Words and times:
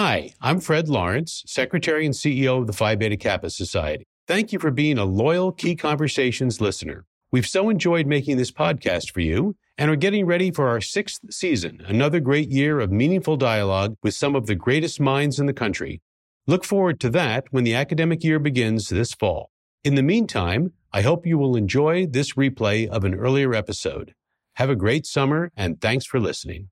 Hi, 0.00 0.32
I'm 0.40 0.60
Fred 0.60 0.88
Lawrence, 0.88 1.42
Secretary 1.44 2.06
and 2.06 2.14
CEO 2.14 2.60
of 2.60 2.68
the 2.68 2.72
Phi 2.72 2.94
Beta 2.94 3.16
Kappa 3.16 3.50
Society. 3.50 4.06
Thank 4.28 4.52
you 4.52 4.60
for 4.60 4.70
being 4.70 4.96
a 4.96 5.04
loyal 5.04 5.50
Key 5.50 5.74
Conversations 5.74 6.60
listener. 6.60 7.04
We've 7.32 7.48
so 7.48 7.68
enjoyed 7.68 8.06
making 8.06 8.36
this 8.36 8.52
podcast 8.52 9.10
for 9.10 9.18
you 9.18 9.56
and 9.76 9.90
are 9.90 9.96
getting 9.96 10.24
ready 10.24 10.52
for 10.52 10.68
our 10.68 10.80
sixth 10.80 11.22
season, 11.30 11.82
another 11.84 12.20
great 12.20 12.48
year 12.48 12.78
of 12.78 12.92
meaningful 12.92 13.36
dialogue 13.36 13.96
with 14.04 14.14
some 14.14 14.36
of 14.36 14.46
the 14.46 14.54
greatest 14.54 15.00
minds 15.00 15.40
in 15.40 15.46
the 15.46 15.52
country. 15.52 16.00
Look 16.46 16.64
forward 16.64 17.00
to 17.00 17.10
that 17.10 17.46
when 17.50 17.64
the 17.64 17.74
academic 17.74 18.22
year 18.22 18.38
begins 18.38 18.90
this 18.90 19.14
fall. 19.14 19.50
In 19.82 19.96
the 19.96 20.04
meantime, 20.04 20.74
I 20.92 21.02
hope 21.02 21.26
you 21.26 21.38
will 21.38 21.56
enjoy 21.56 22.06
this 22.06 22.34
replay 22.34 22.86
of 22.86 23.02
an 23.02 23.16
earlier 23.16 23.52
episode. 23.52 24.14
Have 24.54 24.70
a 24.70 24.76
great 24.76 25.06
summer 25.06 25.50
and 25.56 25.80
thanks 25.80 26.06
for 26.06 26.20
listening. 26.20 26.68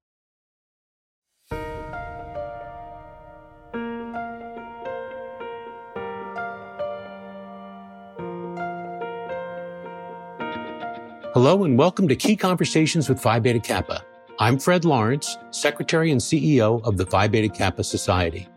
Hello 11.37 11.65
and 11.65 11.77
welcome 11.77 12.09
to 12.09 12.17
Key 12.17 12.35
Conversations 12.35 13.11
with 13.11 13.21
Phi 13.21 13.39
Beta 13.39 13.61
Kappa. 13.61 14.03
I'm 14.39 14.59
Fred 14.59 14.87
Lawrence, 14.87 15.37
Secretary 15.51 16.11
and 16.11 16.19
CEO 16.19 16.83
of 16.83 16.97
the 16.97 17.05
Phi 17.05 17.29
Beta 17.29 17.51
Kappa 17.51 17.85
Society. 17.85 18.49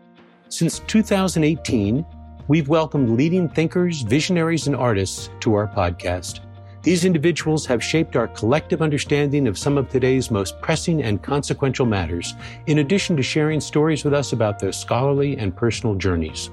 Since 0.48 0.78
2018, 0.86 2.06
we've 2.48 2.68
welcomed 2.68 3.10
leading 3.10 3.50
thinkers, 3.50 4.00
visionaries, 4.00 4.66
and 4.66 4.74
artists 4.74 5.28
to 5.40 5.52
our 5.52 5.68
podcast. 5.68 6.40
These 6.82 7.04
individuals 7.04 7.66
have 7.66 7.84
shaped 7.84 8.16
our 8.16 8.28
collective 8.28 8.80
understanding 8.80 9.46
of 9.46 9.58
some 9.58 9.76
of 9.76 9.90
today's 9.90 10.30
most 10.30 10.58
pressing 10.62 11.02
and 11.02 11.22
consequential 11.22 11.84
matters, 11.84 12.32
in 12.66 12.78
addition 12.78 13.14
to 13.18 13.22
sharing 13.22 13.60
stories 13.60 14.04
with 14.04 14.14
us 14.14 14.32
about 14.32 14.58
their 14.58 14.72
scholarly 14.72 15.36
and 15.36 15.54
personal 15.54 15.96
journeys. 15.96 16.48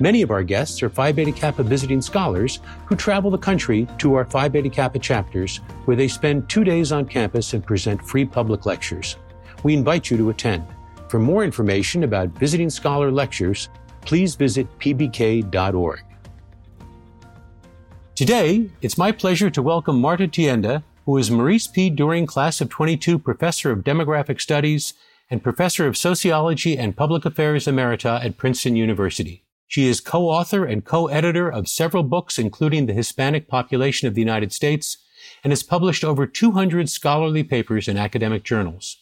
Many 0.00 0.22
of 0.22 0.32
our 0.32 0.42
guests 0.42 0.82
are 0.82 0.90
Phi 0.90 1.12
Beta 1.12 1.30
Kappa 1.30 1.62
visiting 1.62 2.02
scholars 2.02 2.58
who 2.86 2.96
travel 2.96 3.30
the 3.30 3.38
country 3.38 3.86
to 3.98 4.14
our 4.14 4.24
Phi 4.24 4.48
Beta 4.48 4.68
Kappa 4.68 4.98
chapters, 4.98 5.58
where 5.84 5.96
they 5.96 6.08
spend 6.08 6.48
two 6.48 6.64
days 6.64 6.90
on 6.90 7.06
campus 7.06 7.54
and 7.54 7.64
present 7.64 8.04
free 8.04 8.24
public 8.24 8.66
lectures. 8.66 9.16
We 9.62 9.74
invite 9.74 10.10
you 10.10 10.16
to 10.16 10.30
attend. 10.30 10.66
For 11.08 11.20
more 11.20 11.44
information 11.44 12.02
about 12.02 12.30
visiting 12.30 12.70
scholar 12.70 13.12
lectures, 13.12 13.68
please 14.00 14.34
visit 14.34 14.66
pbk.org. 14.80 16.02
Today, 18.16 18.70
it's 18.82 18.98
my 18.98 19.12
pleasure 19.12 19.50
to 19.50 19.62
welcome 19.62 20.00
Marta 20.00 20.26
Tienda, 20.26 20.82
who 21.06 21.18
is 21.18 21.30
Maurice 21.30 21.68
P. 21.68 21.88
During 21.88 22.26
Class 22.26 22.60
of 22.60 22.68
22 22.68 23.18
Professor 23.18 23.70
of 23.70 23.84
Demographic 23.84 24.40
Studies 24.40 24.94
and 25.30 25.42
Professor 25.42 25.86
of 25.86 25.96
Sociology 25.96 26.76
and 26.76 26.96
Public 26.96 27.24
Affairs 27.24 27.66
Emerita 27.66 28.24
at 28.24 28.36
Princeton 28.36 28.74
University. 28.74 29.43
She 29.66 29.88
is 29.88 30.00
co-author 30.00 30.64
and 30.64 30.84
co-editor 30.84 31.50
of 31.50 31.68
several 31.68 32.02
books, 32.02 32.38
including 32.38 32.86
The 32.86 32.92
Hispanic 32.92 33.48
Population 33.48 34.06
of 34.06 34.14
the 34.14 34.20
United 34.20 34.52
States, 34.52 34.98
and 35.42 35.50
has 35.50 35.62
published 35.62 36.04
over 36.04 36.26
200 36.26 36.88
scholarly 36.88 37.42
papers 37.42 37.88
in 37.88 37.96
academic 37.96 38.44
journals. 38.44 38.98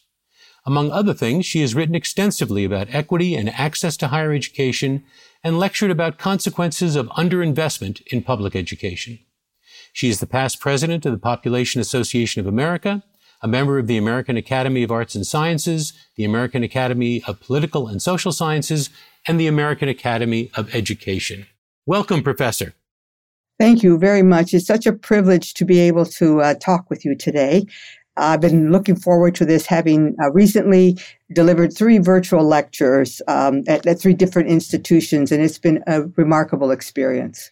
Among 0.65 0.91
other 0.91 1.13
things, 1.13 1.45
she 1.45 1.59
has 1.61 1.75
written 1.75 1.95
extensively 1.95 2.63
about 2.63 2.93
equity 2.93 3.35
and 3.35 3.49
access 3.49 3.97
to 3.97 4.07
higher 4.07 4.31
education 4.31 5.03
and 5.43 5.59
lectured 5.59 5.91
about 5.91 6.17
consequences 6.17 6.95
of 6.95 7.07
underinvestment 7.09 8.01
in 8.07 8.23
public 8.23 8.55
education. 8.55 9.19
She 9.91 10.09
is 10.09 10.19
the 10.19 10.25
past 10.25 10.61
president 10.61 11.05
of 11.05 11.11
the 11.11 11.19
Population 11.19 11.81
Association 11.81 12.39
of 12.39 12.47
America, 12.47 13.03
a 13.41 13.47
member 13.47 13.77
of 13.77 13.87
the 13.87 13.97
American 13.97 14.37
Academy 14.37 14.83
of 14.83 14.91
Arts 14.91 15.15
and 15.15 15.27
Sciences, 15.27 15.91
the 16.15 16.23
American 16.23 16.63
Academy 16.63 17.21
of 17.27 17.41
Political 17.41 17.89
and 17.89 18.01
Social 18.01 18.31
Sciences, 18.31 18.89
and 19.27 19.39
the 19.39 19.47
American 19.47 19.89
Academy 19.89 20.51
of 20.55 20.73
Education. 20.73 21.47
Welcome, 21.85 22.23
Professor. 22.23 22.73
Thank 23.59 23.83
you 23.83 23.97
very 23.97 24.23
much. 24.23 24.53
It's 24.53 24.65
such 24.65 24.85
a 24.85 24.93
privilege 24.93 25.53
to 25.55 25.65
be 25.65 25.79
able 25.79 26.05
to 26.05 26.41
uh, 26.41 26.53
talk 26.55 26.89
with 26.89 27.05
you 27.05 27.15
today. 27.15 27.65
I've 28.15 28.41
been 28.41 28.71
looking 28.71 28.95
forward 28.95 29.35
to 29.35 29.45
this, 29.45 29.65
having 29.65 30.15
uh, 30.21 30.31
recently 30.31 30.97
delivered 31.33 31.75
three 31.75 31.97
virtual 31.97 32.43
lectures 32.43 33.21
um, 33.27 33.63
at, 33.67 33.85
at 33.87 33.99
three 33.99 34.13
different 34.13 34.49
institutions, 34.49 35.31
and 35.31 35.41
it's 35.41 35.57
been 35.57 35.83
a 35.87 36.03
remarkable 36.15 36.71
experience. 36.71 37.51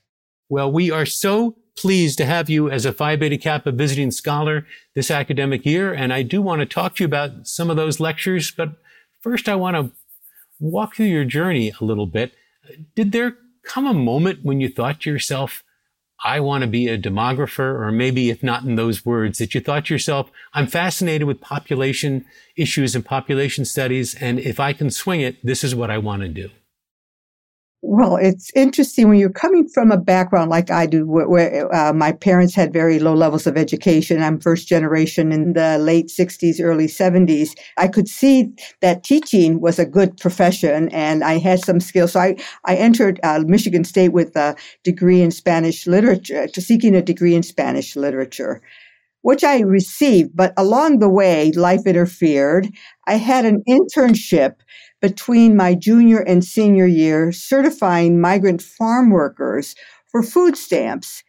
Well, 0.49 0.71
we 0.71 0.91
are 0.91 1.05
so 1.05 1.55
pleased 1.75 2.17
to 2.19 2.25
have 2.25 2.49
you 2.49 2.69
as 2.69 2.85
a 2.85 2.93
Phi 2.93 3.15
Beta 3.15 3.37
Kappa 3.37 3.71
visiting 3.71 4.11
scholar 4.11 4.67
this 4.93 5.09
academic 5.09 5.65
year, 5.65 5.93
and 5.93 6.13
I 6.13 6.21
do 6.21 6.41
want 6.41 6.59
to 6.59 6.65
talk 6.65 6.95
to 6.95 7.03
you 7.03 7.07
about 7.07 7.47
some 7.47 7.69
of 7.69 7.77
those 7.77 7.99
lectures. 7.99 8.51
But 8.51 8.75
first, 9.21 9.49
I 9.49 9.55
want 9.55 9.77
to 9.77 9.91
walk 10.61 10.95
through 10.95 11.07
your 11.07 11.25
journey 11.25 11.73
a 11.79 11.83
little 11.83 12.05
bit. 12.05 12.33
Did 12.95 13.11
there 13.11 13.35
come 13.63 13.87
a 13.87 13.93
moment 13.93 14.39
when 14.43 14.61
you 14.61 14.69
thought 14.69 15.01
to 15.01 15.09
yourself, 15.09 15.63
I 16.23 16.39
want 16.39 16.61
to 16.61 16.67
be 16.67 16.87
a 16.87 16.99
demographer, 16.99 17.79
or 17.79 17.91
maybe 17.91 18.29
if 18.29 18.43
not 18.43 18.63
in 18.63 18.75
those 18.75 19.03
words, 19.03 19.39
that 19.39 19.55
you 19.55 19.61
thought 19.61 19.87
to 19.87 19.93
yourself, 19.93 20.31
I'm 20.53 20.67
fascinated 20.67 21.27
with 21.27 21.41
population 21.41 22.25
issues 22.55 22.93
and 22.95 23.03
population 23.03 23.65
studies, 23.65 24.13
and 24.15 24.39
if 24.39 24.59
I 24.59 24.73
can 24.73 24.91
swing 24.91 25.21
it, 25.21 25.43
this 25.43 25.63
is 25.63 25.73
what 25.73 25.89
I 25.89 25.97
want 25.97 26.21
to 26.21 26.27
do? 26.27 26.51
Well, 27.83 28.15
it's 28.17 28.51
interesting 28.53 29.09
when 29.09 29.17
you're 29.17 29.31
coming 29.31 29.67
from 29.67 29.91
a 29.91 29.97
background 29.97 30.51
like 30.51 30.69
I 30.69 30.85
do, 30.85 31.07
where, 31.07 31.27
where 31.27 31.75
uh, 31.75 31.91
my 31.93 32.11
parents 32.11 32.53
had 32.53 32.71
very 32.71 32.99
low 32.99 33.15
levels 33.15 33.47
of 33.47 33.57
education. 33.57 34.21
I'm 34.21 34.39
first 34.39 34.67
generation 34.67 35.31
in 35.31 35.53
the 35.53 35.79
late 35.79 36.07
60s, 36.07 36.61
early 36.63 36.85
70s. 36.85 37.57
I 37.77 37.87
could 37.87 38.07
see 38.07 38.53
that 38.81 39.03
teaching 39.03 39.61
was 39.61 39.79
a 39.79 39.85
good 39.85 40.15
profession 40.17 40.89
and 40.89 41.23
I 41.23 41.39
had 41.39 41.59
some 41.65 41.79
skills. 41.79 42.11
So 42.11 42.19
I, 42.19 42.35
I 42.65 42.75
entered 42.75 43.19
uh, 43.23 43.43
Michigan 43.47 43.83
State 43.83 44.09
with 44.13 44.35
a 44.35 44.55
degree 44.83 45.21
in 45.23 45.31
Spanish 45.31 45.87
literature, 45.87 46.47
seeking 46.53 46.93
a 46.95 47.01
degree 47.01 47.33
in 47.33 47.41
Spanish 47.41 47.95
literature 47.95 48.61
which 49.21 49.43
I 49.43 49.59
received, 49.59 50.35
but 50.35 50.53
along 50.57 50.99
the 50.99 51.09
way, 51.09 51.51
life 51.51 51.85
interfered. 51.85 52.69
I 53.07 53.15
had 53.15 53.45
an 53.45 53.63
internship 53.67 54.55
between 55.01 55.55
my 55.55 55.73
junior 55.73 56.19
and 56.19 56.43
senior 56.43 56.85
year 56.85 57.31
certifying 57.31 58.21
migrant 58.21 58.61
farm 58.61 59.09
workers 59.09 59.75
for 60.07 60.23
food 60.23 60.55
stamps. 60.55 61.23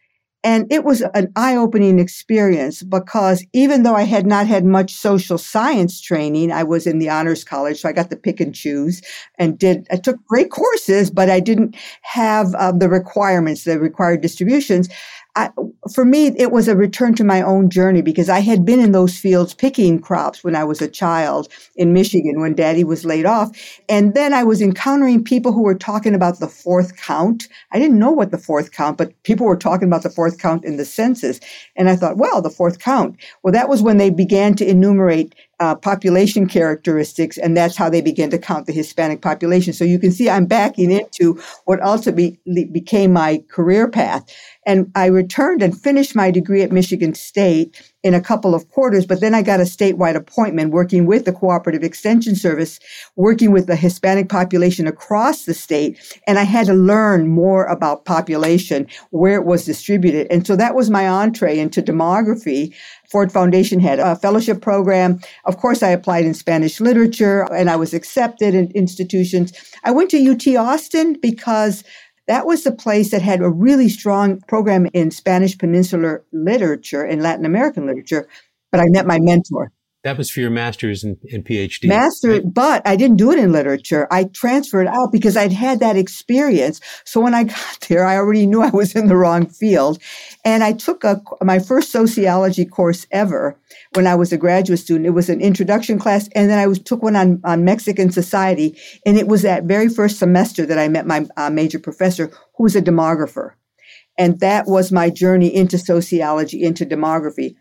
And 0.45 0.69
it 0.69 0.83
was 0.83 1.01
an 1.13 1.31
eye 1.37 1.55
opening 1.55 1.99
experience 1.99 2.83
because 2.83 3.45
even 3.53 3.83
though 3.83 3.95
I 3.95 4.03
had 4.03 4.27
not 4.27 4.45
had 4.45 4.65
much 4.65 4.91
social 4.91 5.37
science 5.37 6.01
training, 6.01 6.51
I 6.51 6.63
was 6.63 6.85
in 6.85 6.99
the 6.99 7.09
honors 7.09 7.45
college, 7.45 7.79
so 7.79 7.87
I 7.87 7.93
got 7.93 8.09
to 8.09 8.17
pick 8.17 8.41
and 8.41 8.53
choose 8.53 9.01
and 9.39 9.57
did, 9.57 9.87
I 9.89 9.95
took 9.95 10.17
great 10.25 10.51
courses, 10.51 11.09
but 11.09 11.29
I 11.29 11.39
didn't 11.39 11.77
have 12.01 12.53
uh, 12.55 12.73
the 12.73 12.89
requirements, 12.89 13.63
the 13.63 13.79
required 13.79 14.19
distributions. 14.19 14.89
I, 15.35 15.49
for 15.91 16.05
me, 16.05 16.27
it 16.37 16.51
was 16.51 16.67
a 16.67 16.75
return 16.75 17.15
to 17.15 17.23
my 17.23 17.41
own 17.41 17.69
journey 17.69 18.03
because 18.03 18.29
I 18.29 18.39
had 18.39 18.65
been 18.65 18.79
in 18.79 18.91
those 18.91 19.17
fields 19.17 19.53
picking 19.53 19.99
crops 19.99 20.43
when 20.43 20.55
I 20.55 20.63
was 20.63 20.81
a 20.81 20.87
child 20.87 21.47
in 21.75 21.91
Michigan 21.91 22.39
when 22.39 22.53
daddy 22.53 22.83
was 22.83 23.03
laid 23.03 23.25
off. 23.25 23.49
And 23.89 24.13
then 24.13 24.33
I 24.33 24.43
was 24.43 24.61
encountering 24.61 25.23
people 25.23 25.51
who 25.51 25.63
were 25.63 25.75
talking 25.75 26.13
about 26.13 26.39
the 26.39 26.47
fourth 26.47 26.97
count. 26.97 27.47
I 27.71 27.79
didn't 27.79 27.97
know 27.97 28.11
what 28.11 28.29
the 28.29 28.37
fourth 28.37 28.71
count, 28.71 28.97
but 28.97 29.11
people 29.23 29.47
were 29.47 29.57
talking 29.57 29.87
about 29.87 30.03
the 30.03 30.09
fourth 30.11 30.37
count 30.37 30.65
in 30.65 30.77
the 30.77 30.85
census. 30.85 31.39
And 31.75 31.89
I 31.89 31.95
thought, 31.95 32.17
well, 32.17 32.41
the 32.41 32.51
fourth 32.51 32.77
count. 32.77 33.17
Well, 33.41 33.53
that 33.53 33.69
was 33.69 33.81
when 33.81 33.97
they 33.97 34.11
began 34.11 34.55
to 34.55 34.69
enumerate 34.69 35.33
uh, 35.59 35.75
population 35.75 36.47
characteristics, 36.47 37.37
and 37.37 37.55
that's 37.55 37.77
how 37.77 37.89
they 37.89 38.01
begin 38.01 38.29
to 38.31 38.37
count 38.37 38.65
the 38.65 38.73
Hispanic 38.73 39.21
population. 39.21 39.73
So 39.73 39.85
you 39.85 39.99
can 39.99 40.11
see 40.11 40.29
I'm 40.29 40.45
backing 40.45 40.91
into 40.91 41.39
what 41.65 41.81
ultimately 41.81 42.39
became 42.71 43.13
my 43.13 43.43
career 43.49 43.87
path. 43.87 44.25
And 44.65 44.91
I 44.95 45.07
returned 45.07 45.61
and 45.61 45.79
finished 45.79 46.15
my 46.15 46.31
degree 46.31 46.61
at 46.61 46.71
Michigan 46.71 47.13
State 47.13 47.93
in 48.03 48.13
a 48.13 48.21
couple 48.21 48.53
of 48.55 48.69
quarters, 48.69 49.05
but 49.05 49.21
then 49.21 49.33
I 49.33 49.41
got 49.41 49.59
a 49.59 49.63
statewide 49.63 50.15
appointment 50.15 50.71
working 50.71 51.05
with 51.05 51.25
the 51.25 51.31
Cooperative 51.31 51.83
Extension 51.83 52.35
Service, 52.35 52.79
working 53.15 53.51
with 53.51 53.67
the 53.67 53.75
Hispanic 53.75 54.29
population 54.29 54.87
across 54.87 55.45
the 55.45 55.53
state. 55.53 55.99
And 56.27 56.37
I 56.37 56.43
had 56.43 56.65
to 56.67 56.73
learn 56.73 57.27
more 57.27 57.65
about 57.65 58.05
population, 58.05 58.87
where 59.11 59.35
it 59.35 59.45
was 59.45 59.65
distributed. 59.65 60.27
And 60.29 60.45
so 60.45 60.55
that 60.55 60.75
was 60.75 60.89
my 60.89 61.07
entree 61.07 61.59
into 61.59 61.81
demography. 61.81 62.73
Ford 63.13 63.31
Foundation 63.31 63.79
had 63.79 63.99
a 63.99 64.15
fellowship 64.15 64.59
program. 64.59 65.19
Of 65.45 65.57
course, 65.57 65.83
I 65.83 65.89
applied 65.89 66.25
in 66.25 66.33
Spanish 66.33 66.79
literature 66.79 67.43
and 67.53 67.69
I 67.69 67.75
was 67.75 67.93
accepted 67.93 68.55
in 68.55 68.71
institutions. 68.71 69.53
I 69.83 69.91
went 69.91 70.09
to 70.09 70.31
UT 70.31 70.47
Austin 70.57 71.19
because 71.21 71.83
that 72.27 72.47
was 72.47 72.63
the 72.63 72.71
place 72.71 73.11
that 73.11 73.21
had 73.21 73.41
a 73.41 73.49
really 73.51 73.87
strong 73.87 74.41
program 74.47 74.87
in 74.93 75.11
Spanish 75.11 75.55
Peninsular 75.55 76.25
literature 76.33 77.03
and 77.03 77.21
Latin 77.21 77.45
American 77.45 77.85
literature. 77.85 78.27
But 78.71 78.81
I 78.81 78.85
met 78.87 79.05
my 79.05 79.19
mentor. 79.19 79.71
That 80.03 80.17
was 80.17 80.29
for 80.29 80.41
your 80.41 80.49
master's 80.49 81.05
and, 81.05 81.17
and 81.31 81.45
PhD. 81.45 81.87
Master, 81.87 82.31
right? 82.31 82.53
but 82.53 82.85
I 82.85 82.97
didn't 82.97 83.15
do 83.15 83.31
it 83.31 83.39
in 83.39 83.53
literature. 83.53 84.05
I 84.11 84.25
transferred 84.25 84.87
out 84.87 85.13
because 85.13 85.37
I'd 85.37 85.53
had 85.53 85.79
that 85.79 85.95
experience. 85.95 86.81
So 87.05 87.21
when 87.21 87.33
I 87.33 87.43
got 87.45 87.79
there, 87.87 88.05
I 88.05 88.17
already 88.17 88.45
knew 88.45 88.61
I 88.61 88.69
was 88.69 88.95
in 88.95 89.07
the 89.07 89.15
wrong 89.15 89.47
field. 89.47 89.99
And 90.43 90.61
I 90.61 90.73
took 90.73 91.05
a, 91.05 91.21
my 91.41 91.59
first 91.59 91.91
sociology 91.91 92.65
course 92.65 93.07
ever 93.11 93.57
when 93.93 94.05
I 94.05 94.15
was 94.15 94.33
a 94.33 94.37
graduate 94.37 94.79
student. 94.79 95.05
It 95.05 95.11
was 95.11 95.29
an 95.29 95.39
introduction 95.39 95.97
class. 95.99 96.27
And 96.35 96.49
then 96.49 96.59
I 96.59 96.67
was, 96.67 96.79
took 96.79 97.01
one 97.01 97.15
on, 97.15 97.39
on 97.45 97.63
Mexican 97.63 98.11
society. 98.11 98.77
And 99.05 99.17
it 99.17 99.29
was 99.29 99.41
that 99.43 99.63
very 99.63 99.87
first 99.87 100.19
semester 100.19 100.65
that 100.65 100.77
I 100.77 100.89
met 100.89 101.07
my 101.07 101.25
uh, 101.37 101.49
major 101.49 101.79
professor, 101.79 102.29
who 102.57 102.63
was 102.63 102.75
a 102.75 102.81
demographer. 102.81 103.51
And 104.17 104.41
that 104.41 104.67
was 104.67 104.91
my 104.91 105.09
journey 105.09 105.53
into 105.53 105.77
sociology, 105.77 106.61
into 106.61 106.85
demography. 106.85 107.55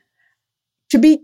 To 0.90 0.98
be 0.98 1.20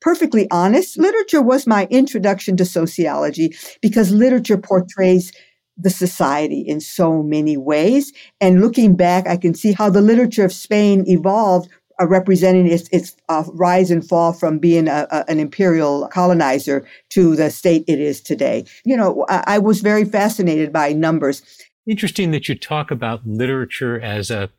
perfectly 0.00 0.46
honest, 0.50 0.98
literature 0.98 1.42
was 1.42 1.66
my 1.66 1.86
introduction 1.90 2.56
to 2.56 2.64
sociology 2.64 3.54
because 3.80 4.10
literature 4.10 4.58
portrays 4.58 5.32
the 5.76 5.90
society 5.90 6.60
in 6.60 6.80
so 6.80 7.22
many 7.22 7.56
ways. 7.56 8.12
And 8.40 8.60
looking 8.60 8.96
back, 8.96 9.26
I 9.26 9.36
can 9.36 9.54
see 9.54 9.72
how 9.72 9.90
the 9.90 10.02
literature 10.02 10.44
of 10.44 10.52
Spain 10.52 11.04
evolved, 11.06 11.70
uh, 12.00 12.06
representing 12.06 12.66
its, 12.66 12.88
its 12.90 13.16
uh, 13.28 13.44
rise 13.54 13.90
and 13.90 14.06
fall 14.06 14.32
from 14.32 14.58
being 14.58 14.88
a, 14.88 15.06
a, 15.10 15.24
an 15.28 15.40
imperial 15.40 16.08
colonizer 16.08 16.86
to 17.10 17.36
the 17.36 17.50
state 17.50 17.84
it 17.86 18.00
is 18.00 18.20
today. 18.20 18.64
You 18.84 18.96
know, 18.96 19.24
I, 19.28 19.44
I 19.46 19.58
was 19.58 19.80
very 19.80 20.04
fascinated 20.04 20.72
by 20.72 20.92
numbers. 20.92 21.42
Interesting 21.86 22.30
that 22.32 22.48
you 22.48 22.54
talk 22.54 22.90
about 22.90 23.26
literature 23.26 23.98
as 24.00 24.30
a 24.30 24.50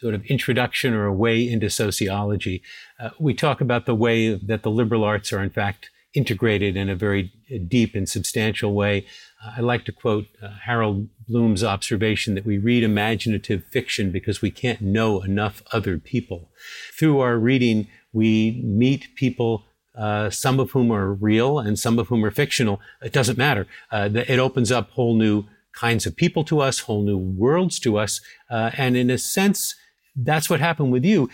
sort 0.00 0.14
of 0.14 0.24
introduction 0.26 0.94
or 0.94 1.06
a 1.06 1.12
way 1.12 1.48
into 1.48 1.68
sociology. 1.68 2.62
Uh, 3.00 3.10
we 3.18 3.34
talk 3.34 3.60
about 3.60 3.84
the 3.84 3.94
way 3.94 4.34
that 4.34 4.62
the 4.62 4.70
liberal 4.70 5.02
arts 5.02 5.32
are, 5.32 5.42
in 5.42 5.50
fact, 5.50 5.90
integrated 6.14 6.76
in 6.76 6.88
a 6.88 6.94
very 6.94 7.32
deep 7.66 7.94
and 7.94 8.08
substantial 8.08 8.74
way. 8.74 9.04
Uh, 9.44 9.54
I 9.56 9.60
like 9.60 9.84
to 9.86 9.92
quote 9.92 10.26
uh, 10.42 10.50
Harold 10.64 11.08
Bloom's 11.26 11.64
observation 11.64 12.34
that 12.36 12.46
we 12.46 12.58
read 12.58 12.84
imaginative 12.84 13.64
fiction 13.64 14.12
because 14.12 14.40
we 14.40 14.50
can't 14.52 14.80
know 14.80 15.20
enough 15.20 15.62
other 15.72 15.98
people. 15.98 16.48
Through 16.96 17.18
our 17.20 17.36
reading, 17.36 17.88
we 18.12 18.62
meet 18.64 19.14
people 19.16 19.64
uh, 19.96 20.30
some 20.30 20.60
of 20.60 20.70
whom 20.70 20.92
are 20.92 21.12
real 21.12 21.58
and 21.58 21.76
some 21.76 21.98
of 21.98 22.06
whom 22.06 22.24
are 22.24 22.30
fictional. 22.30 22.80
It 23.02 23.12
doesn't 23.12 23.36
matter. 23.36 23.66
Uh, 23.90 24.08
it 24.12 24.38
opens 24.38 24.70
up 24.70 24.90
whole 24.90 25.16
new 25.16 25.44
kinds 25.72 26.06
of 26.06 26.16
people 26.16 26.44
to 26.44 26.60
us, 26.60 26.80
whole 26.80 27.02
new 27.02 27.18
worlds 27.18 27.78
to 27.80 27.98
us. 27.98 28.20
Uh, 28.50 28.70
and 28.76 28.96
in 28.96 29.10
a 29.10 29.18
sense, 29.18 29.74
that's 30.24 30.50
what 30.50 30.60
happened 30.60 30.92
with 30.92 31.04
you. 31.04 31.30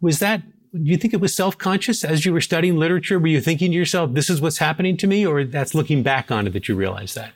Was 0.00 0.18
that, 0.20 0.42
do 0.72 0.90
you 0.90 0.96
think 0.96 1.12
it 1.12 1.20
was 1.20 1.34
self 1.34 1.58
conscious 1.58 2.04
as 2.04 2.24
you 2.24 2.32
were 2.32 2.40
studying 2.40 2.76
literature? 2.76 3.18
Were 3.18 3.26
you 3.26 3.40
thinking 3.40 3.70
to 3.70 3.76
yourself, 3.76 4.14
this 4.14 4.30
is 4.30 4.40
what's 4.40 4.58
happening 4.58 4.96
to 4.98 5.06
me? 5.06 5.26
Or 5.26 5.44
that's 5.44 5.74
looking 5.74 6.02
back 6.02 6.30
on 6.30 6.46
it 6.46 6.50
that 6.50 6.68
you 6.68 6.74
realized 6.74 7.14
that? 7.16 7.34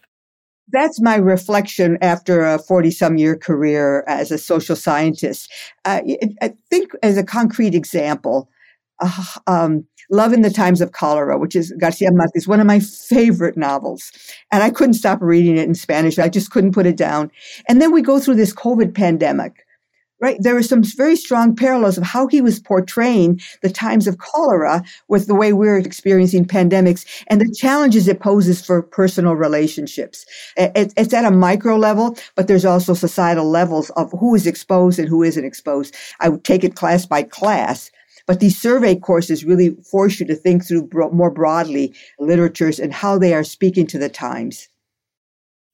That's 0.72 1.00
my 1.00 1.16
reflection 1.16 1.96
after 2.00 2.44
a 2.44 2.58
40 2.58 2.90
some 2.90 3.18
year 3.18 3.36
career 3.36 4.02
as 4.08 4.32
a 4.32 4.38
social 4.38 4.74
scientist. 4.74 5.52
Uh, 5.84 6.00
I 6.42 6.54
think, 6.70 6.90
as 7.02 7.16
a 7.16 7.22
concrete 7.22 7.74
example, 7.74 8.48
uh, 9.00 9.24
um, 9.46 9.86
Love 10.10 10.32
in 10.32 10.42
the 10.42 10.50
Times 10.50 10.80
of 10.80 10.92
Cholera, 10.92 11.38
which 11.38 11.54
is 11.54 11.72
Garcia 11.78 12.10
Marquez, 12.12 12.48
one 12.48 12.60
of 12.60 12.66
my 12.66 12.80
favorite 12.80 13.56
novels. 13.56 14.12
And 14.52 14.62
I 14.62 14.70
couldn't 14.70 14.94
stop 14.94 15.20
reading 15.20 15.56
it 15.56 15.68
in 15.68 15.74
Spanish. 15.74 16.18
I 16.18 16.28
just 16.28 16.50
couldn't 16.50 16.72
put 16.72 16.86
it 16.86 16.96
down. 16.96 17.30
And 17.68 17.82
then 17.82 17.92
we 17.92 18.02
go 18.02 18.18
through 18.18 18.36
this 18.36 18.54
COVID 18.54 18.94
pandemic 18.94 19.65
right? 20.20 20.36
There 20.40 20.56
are 20.56 20.62
some 20.62 20.82
very 20.82 21.16
strong 21.16 21.54
parallels 21.54 21.98
of 21.98 22.04
how 22.04 22.26
he 22.26 22.40
was 22.40 22.58
portraying 22.58 23.40
the 23.62 23.70
times 23.70 24.06
of 24.06 24.18
cholera 24.18 24.82
with 25.08 25.26
the 25.26 25.34
way 25.34 25.52
we're 25.52 25.78
experiencing 25.78 26.46
pandemics 26.46 27.04
and 27.26 27.40
the 27.40 27.54
challenges 27.54 28.08
it 28.08 28.20
poses 28.20 28.64
for 28.64 28.82
personal 28.82 29.34
relationships. 29.34 30.24
It's 30.56 31.14
at 31.14 31.24
a 31.24 31.30
micro 31.30 31.76
level, 31.76 32.16
but 32.34 32.48
there's 32.48 32.64
also 32.64 32.94
societal 32.94 33.48
levels 33.50 33.90
of 33.90 34.10
who 34.18 34.34
is 34.34 34.46
exposed 34.46 34.98
and 34.98 35.08
who 35.08 35.22
isn't 35.22 35.44
exposed. 35.44 35.94
I 36.20 36.28
would 36.30 36.44
take 36.44 36.64
it 36.64 36.76
class 36.76 37.04
by 37.06 37.22
class. 37.22 37.90
But 38.26 38.40
these 38.40 38.60
survey 38.60 38.96
courses 38.96 39.44
really 39.44 39.76
force 39.88 40.18
you 40.18 40.26
to 40.26 40.34
think 40.34 40.66
through 40.66 40.88
more 41.12 41.30
broadly 41.30 41.94
literatures 42.18 42.80
and 42.80 42.92
how 42.92 43.18
they 43.18 43.34
are 43.34 43.44
speaking 43.44 43.86
to 43.86 43.98
the 43.98 44.08
times. 44.08 44.68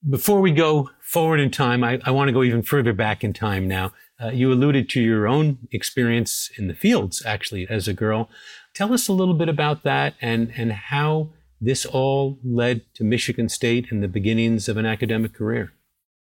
Before 0.09 0.41
we 0.41 0.51
go 0.51 0.91
forward 1.01 1.39
in 1.39 1.51
time, 1.51 1.85
I, 1.85 2.01
I 2.05 2.11
want 2.11 2.29
to 2.29 2.33
go 2.33 2.43
even 2.43 2.63
further 2.63 2.93
back 2.93 3.23
in 3.23 3.33
time 3.33 3.69
now. 3.69 3.93
Uh, 4.21 4.31
you 4.31 4.53
alluded 4.53 4.89
to 4.91 5.01
your 5.01 5.29
own 5.29 5.59
experience 5.71 6.51
in 6.59 6.69
the 6.69 6.75
fields, 6.75 7.23
actually, 7.25 7.67
as 7.69 7.87
a 7.87 7.93
girl. 7.93 8.29
Tell 8.75 8.93
us 8.93 9.09
a 9.09 9.13
little 9.13 9.35
bit 9.35 9.49
about 9.49 9.85
that 9.85 10.15
and, 10.21 10.53
and 10.57 10.73
how 10.73 11.31
this 11.61 11.87
all 11.87 12.39
led 12.45 12.83
to 12.95 13.05
Michigan 13.05 13.49
State 13.49 13.93
and 13.93 14.03
the 14.03 14.09
beginnings 14.09 14.69
of 14.69 14.77
an 14.77 14.87
academic 14.87 15.35
career. 15.35 15.73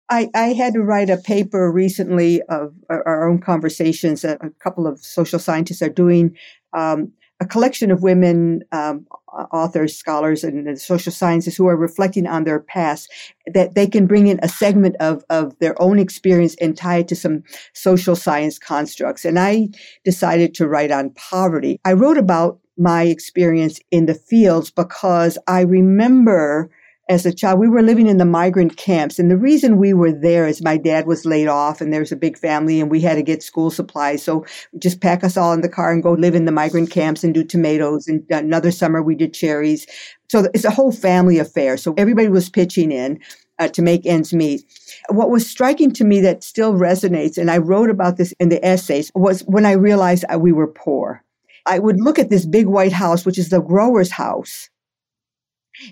I, 0.08 0.30
I 0.34 0.52
had 0.52 0.74
to 0.74 0.82
write 0.82 1.10
a 1.10 1.16
paper 1.16 1.70
recently 1.72 2.42
of 2.42 2.72
our 2.88 3.28
own 3.28 3.40
conversations 3.40 4.22
that 4.22 4.38
a 4.44 4.50
couple 4.62 4.86
of 4.86 5.00
social 5.00 5.40
scientists 5.40 5.82
are 5.82 5.88
doing 5.88 6.36
um, 6.72 7.12
a 7.40 7.46
collection 7.46 7.90
of 7.90 8.02
women 8.02 8.62
um, 8.72 9.06
authors, 9.52 9.96
scholars, 9.96 10.42
and 10.44 10.80
social 10.80 11.12
sciences 11.12 11.56
who 11.56 11.66
are 11.66 11.76
reflecting 11.76 12.26
on 12.26 12.44
their 12.44 12.60
past, 12.60 13.10
that 13.52 13.74
they 13.74 13.86
can 13.86 14.06
bring 14.06 14.26
in 14.26 14.40
a 14.42 14.48
segment 14.48 14.96
of, 15.00 15.24
of 15.28 15.58
their 15.58 15.80
own 15.80 15.98
experience 15.98 16.56
and 16.60 16.76
tie 16.76 16.98
it 16.98 17.08
to 17.08 17.16
some 17.16 17.42
social 17.74 18.16
science 18.16 18.58
constructs. 18.58 19.24
And 19.24 19.38
I 19.38 19.68
decided 20.04 20.54
to 20.54 20.66
write 20.66 20.90
on 20.90 21.10
poverty. 21.10 21.78
I 21.84 21.92
wrote 21.92 22.18
about 22.18 22.58
my 22.78 23.04
experience 23.04 23.80
in 23.90 24.06
the 24.06 24.14
fields 24.14 24.70
because 24.70 25.38
I 25.46 25.62
remember 25.62 26.70
as 27.08 27.24
a 27.24 27.32
child, 27.32 27.60
we 27.60 27.68
were 27.68 27.82
living 27.82 28.08
in 28.08 28.16
the 28.16 28.24
migrant 28.24 28.76
camps. 28.76 29.18
And 29.18 29.30
the 29.30 29.36
reason 29.36 29.76
we 29.76 29.92
were 29.92 30.12
there 30.12 30.46
is 30.46 30.62
my 30.62 30.76
dad 30.76 31.06
was 31.06 31.24
laid 31.24 31.46
off 31.46 31.80
and 31.80 31.92
there's 31.92 32.10
a 32.10 32.16
big 32.16 32.36
family 32.36 32.80
and 32.80 32.90
we 32.90 33.00
had 33.00 33.14
to 33.14 33.22
get 33.22 33.44
school 33.44 33.70
supplies. 33.70 34.24
So 34.24 34.44
just 34.78 35.00
pack 35.00 35.22
us 35.22 35.36
all 35.36 35.52
in 35.52 35.60
the 35.60 35.68
car 35.68 35.92
and 35.92 36.02
go 36.02 36.12
live 36.12 36.34
in 36.34 36.46
the 36.46 36.52
migrant 36.52 36.90
camps 36.90 37.22
and 37.22 37.32
do 37.32 37.44
tomatoes. 37.44 38.08
And 38.08 38.24
another 38.30 38.72
summer 38.72 39.02
we 39.02 39.14
did 39.14 39.34
cherries. 39.34 39.86
So 40.28 40.48
it's 40.52 40.64
a 40.64 40.70
whole 40.70 40.90
family 40.90 41.38
affair. 41.38 41.76
So 41.76 41.94
everybody 41.96 42.28
was 42.28 42.50
pitching 42.50 42.92
in. 42.92 43.20
Uh, 43.58 43.68
to 43.68 43.80
make 43.80 44.04
ends 44.04 44.34
meet. 44.34 44.62
What 45.08 45.30
was 45.30 45.48
striking 45.48 45.90
to 45.92 46.04
me 46.04 46.20
that 46.20 46.44
still 46.44 46.74
resonates, 46.74 47.38
and 47.38 47.50
I 47.50 47.56
wrote 47.56 47.88
about 47.88 48.18
this 48.18 48.34
in 48.38 48.50
the 48.50 48.62
essays, 48.62 49.10
was 49.14 49.40
when 49.46 49.64
I 49.64 49.72
realized 49.72 50.26
we 50.38 50.52
were 50.52 50.66
poor. 50.66 51.24
I 51.64 51.78
would 51.78 51.98
look 51.98 52.18
at 52.18 52.28
this 52.28 52.44
big 52.44 52.66
white 52.66 52.92
house, 52.92 53.24
which 53.24 53.38
is 53.38 53.48
the 53.48 53.62
grower's 53.62 54.10
house, 54.10 54.68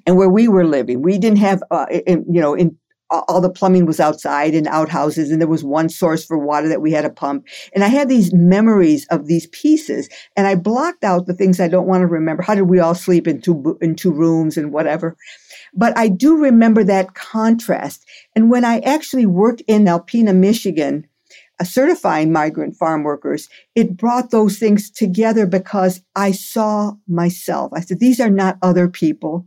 and 0.06 0.16
where 0.16 0.28
we 0.28 0.48
were 0.48 0.66
living, 0.66 1.02
we 1.02 1.18
didn't 1.18 1.38
have, 1.38 1.62
uh, 1.70 1.86
in, 2.06 2.24
you 2.28 2.40
know, 2.40 2.54
in 2.54 2.76
all 3.10 3.40
the 3.40 3.50
plumbing 3.50 3.86
was 3.86 4.00
outside 4.00 4.54
in 4.54 4.66
outhouses 4.66 5.30
and 5.30 5.40
there 5.40 5.48
was 5.48 5.62
one 5.62 5.88
source 5.88 6.24
for 6.24 6.38
water 6.38 6.68
that 6.68 6.80
we 6.80 6.90
had 6.92 7.04
a 7.04 7.10
pump. 7.10 7.46
And 7.74 7.84
i 7.84 7.88
had 7.88 8.08
these 8.08 8.32
memories 8.32 9.06
of 9.10 9.26
these 9.26 9.46
pieces 9.48 10.08
and 10.36 10.46
i 10.46 10.54
blocked 10.54 11.04
out 11.04 11.26
the 11.26 11.34
things 11.34 11.60
i 11.60 11.68
don't 11.68 11.86
want 11.86 12.02
to 12.02 12.06
remember. 12.06 12.42
How 12.42 12.54
did 12.54 12.62
we 12.62 12.80
all 12.80 12.94
sleep 12.94 13.26
in 13.26 13.40
two 13.40 13.78
in 13.80 13.94
two 13.94 14.12
rooms 14.12 14.56
and 14.56 14.72
whatever? 14.72 15.16
But 15.74 15.96
i 15.96 16.08
do 16.08 16.36
remember 16.36 16.84
that 16.84 17.14
contrast. 17.14 18.04
And 18.34 18.50
when 18.50 18.64
i 18.64 18.78
actually 18.80 19.26
worked 19.26 19.62
in 19.66 19.84
alpena 19.84 20.34
michigan 20.34 21.06
certifying 21.62 22.32
migrant 22.32 22.74
farm 22.76 23.04
workers 23.04 23.48
it 23.74 23.96
brought 23.96 24.30
those 24.30 24.58
things 24.58 24.90
together 24.90 25.46
because 25.46 26.02
i 26.16 26.32
saw 26.32 26.92
myself 27.06 27.70
i 27.74 27.80
said 27.80 28.00
these 28.00 28.18
are 28.18 28.30
not 28.30 28.58
other 28.62 28.88
people 28.88 29.46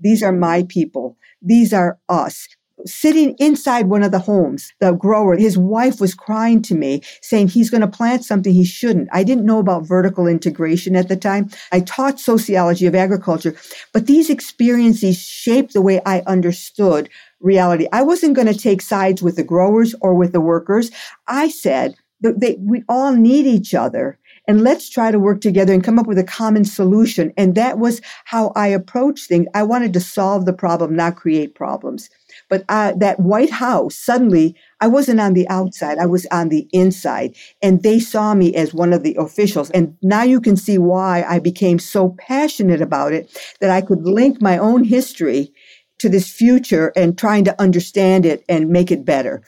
these 0.00 0.22
are 0.22 0.32
my 0.32 0.64
people. 0.68 1.16
These 1.42 1.72
are 1.72 1.98
us. 2.08 2.46
Sitting 2.86 3.34
inside 3.38 3.86
one 3.86 4.02
of 4.02 4.12
the 4.12 4.18
homes, 4.18 4.72
the 4.80 4.92
grower, 4.92 5.36
his 5.36 5.58
wife 5.58 6.00
was 6.00 6.14
crying 6.14 6.62
to 6.62 6.74
me 6.74 7.02
saying 7.22 7.48
he's 7.48 7.70
going 7.70 7.80
to 7.80 7.88
plant 7.88 8.24
something 8.24 8.52
he 8.52 8.64
shouldn't. 8.64 9.08
I 9.12 9.24
didn't 9.24 9.46
know 9.46 9.58
about 9.58 9.86
vertical 9.86 10.26
integration 10.26 10.94
at 10.94 11.08
the 11.08 11.16
time. 11.16 11.50
I 11.72 11.80
taught 11.80 12.20
sociology 12.20 12.86
of 12.86 12.94
agriculture, 12.94 13.56
but 13.92 14.06
these 14.06 14.30
experiences 14.30 15.18
shaped 15.18 15.72
the 15.72 15.82
way 15.82 16.00
I 16.06 16.22
understood 16.26 17.08
reality. 17.40 17.88
I 17.92 18.02
wasn't 18.02 18.34
going 18.34 18.48
to 18.48 18.58
take 18.58 18.82
sides 18.82 19.22
with 19.22 19.36
the 19.36 19.44
growers 19.44 19.94
or 20.00 20.14
with 20.14 20.32
the 20.32 20.40
workers. 20.40 20.90
I 21.26 21.48
said 21.48 21.94
they, 22.20 22.56
we 22.60 22.82
all 22.88 23.12
need 23.12 23.46
each 23.46 23.74
other 23.74 24.18
and 24.48 24.62
let's 24.62 24.88
try 24.88 25.10
to 25.10 25.18
work 25.18 25.40
together 25.40 25.72
and 25.72 25.84
come 25.84 25.98
up 25.98 26.06
with 26.06 26.18
a 26.18 26.24
common 26.24 26.64
solution. 26.64 27.32
And 27.36 27.54
that 27.54 27.78
was 27.78 28.00
how 28.24 28.52
I 28.56 28.68
approached 28.68 29.28
things. 29.28 29.46
I 29.54 29.62
wanted 29.62 29.92
to 29.92 30.00
solve 30.00 30.46
the 30.46 30.54
problem, 30.54 30.96
not 30.96 31.16
create 31.16 31.54
problems. 31.54 32.08
But 32.48 32.64
uh, 32.68 32.92
that 32.96 33.20
White 33.20 33.50
House, 33.50 33.94
suddenly, 33.96 34.56
I 34.80 34.86
wasn't 34.86 35.20
on 35.20 35.34
the 35.34 35.48
outside, 35.48 35.98
I 35.98 36.06
was 36.06 36.26
on 36.30 36.48
the 36.48 36.68
inside. 36.72 37.36
And 37.62 37.82
they 37.82 38.00
saw 38.00 38.34
me 38.34 38.54
as 38.54 38.72
one 38.72 38.92
of 38.92 39.02
the 39.02 39.16
officials. 39.18 39.70
And 39.70 39.96
now 40.02 40.22
you 40.22 40.40
can 40.40 40.56
see 40.56 40.78
why 40.78 41.24
I 41.28 41.38
became 41.38 41.78
so 41.78 42.16
passionate 42.18 42.80
about 42.80 43.12
it 43.12 43.36
that 43.60 43.70
I 43.70 43.80
could 43.80 44.02
link 44.02 44.40
my 44.40 44.56
own 44.58 44.84
history 44.84 45.52
to 45.98 46.08
this 46.08 46.30
future 46.30 46.92
and 46.96 47.18
trying 47.18 47.44
to 47.44 47.60
understand 47.60 48.24
it 48.24 48.44
and 48.48 48.70
make 48.70 48.90
it 48.90 49.04
better. 49.04 49.42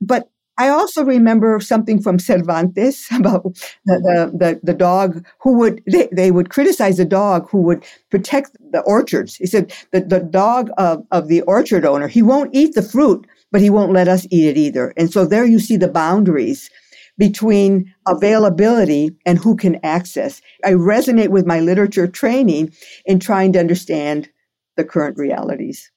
But 0.00 0.28
I 0.58 0.68
also 0.68 1.04
remember 1.04 1.60
something 1.60 2.00
from 2.00 2.18
Cervantes 2.18 3.06
about 3.12 3.42
the, 3.84 4.00
the, 4.00 4.32
the, 4.38 4.60
the, 4.62 4.74
dog 4.74 5.24
who 5.40 5.58
would, 5.58 5.82
they, 5.86 6.08
they 6.12 6.30
would 6.30 6.50
criticize 6.50 6.96
the 6.96 7.04
dog 7.04 7.48
who 7.50 7.60
would 7.62 7.84
protect 8.10 8.56
the 8.72 8.80
orchards. 8.80 9.36
He 9.36 9.46
said 9.46 9.72
the, 9.92 10.00
the 10.00 10.20
dog 10.20 10.70
of, 10.78 11.04
of 11.10 11.28
the 11.28 11.42
orchard 11.42 11.84
owner, 11.84 12.08
he 12.08 12.22
won't 12.22 12.54
eat 12.54 12.74
the 12.74 12.82
fruit, 12.82 13.26
but 13.52 13.60
he 13.60 13.70
won't 13.70 13.92
let 13.92 14.08
us 14.08 14.26
eat 14.30 14.48
it 14.48 14.56
either. 14.56 14.92
And 14.96 15.12
so 15.12 15.24
there 15.24 15.44
you 15.44 15.58
see 15.58 15.76
the 15.76 15.88
boundaries 15.88 16.70
between 17.18 17.94
availability 18.06 19.10
and 19.24 19.38
who 19.38 19.56
can 19.56 19.80
access. 19.82 20.42
I 20.64 20.72
resonate 20.72 21.28
with 21.28 21.46
my 21.46 21.60
literature 21.60 22.06
training 22.06 22.72
in 23.04 23.20
trying 23.20 23.52
to 23.54 23.60
understand 23.60 24.28
the 24.76 24.84
current 24.84 25.16
realities. 25.16 25.90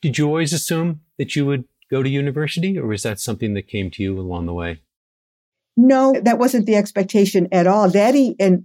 Did 0.00 0.18
you 0.18 0.26
always 0.26 0.52
assume 0.52 1.00
that 1.18 1.34
you 1.34 1.46
would 1.46 1.64
go 1.92 2.02
to 2.02 2.08
university, 2.08 2.78
or 2.78 2.86
was 2.86 3.02
that 3.02 3.20
something 3.20 3.52
that 3.54 3.68
came 3.68 3.90
to 3.92 4.02
you 4.02 4.18
along 4.18 4.46
the 4.46 4.54
way? 4.54 4.80
No, 5.76 6.14
that 6.24 6.38
wasn't 6.38 6.66
the 6.66 6.74
expectation 6.74 7.48
at 7.52 7.66
all. 7.66 7.88
Daddy 7.88 8.34
and 8.40 8.64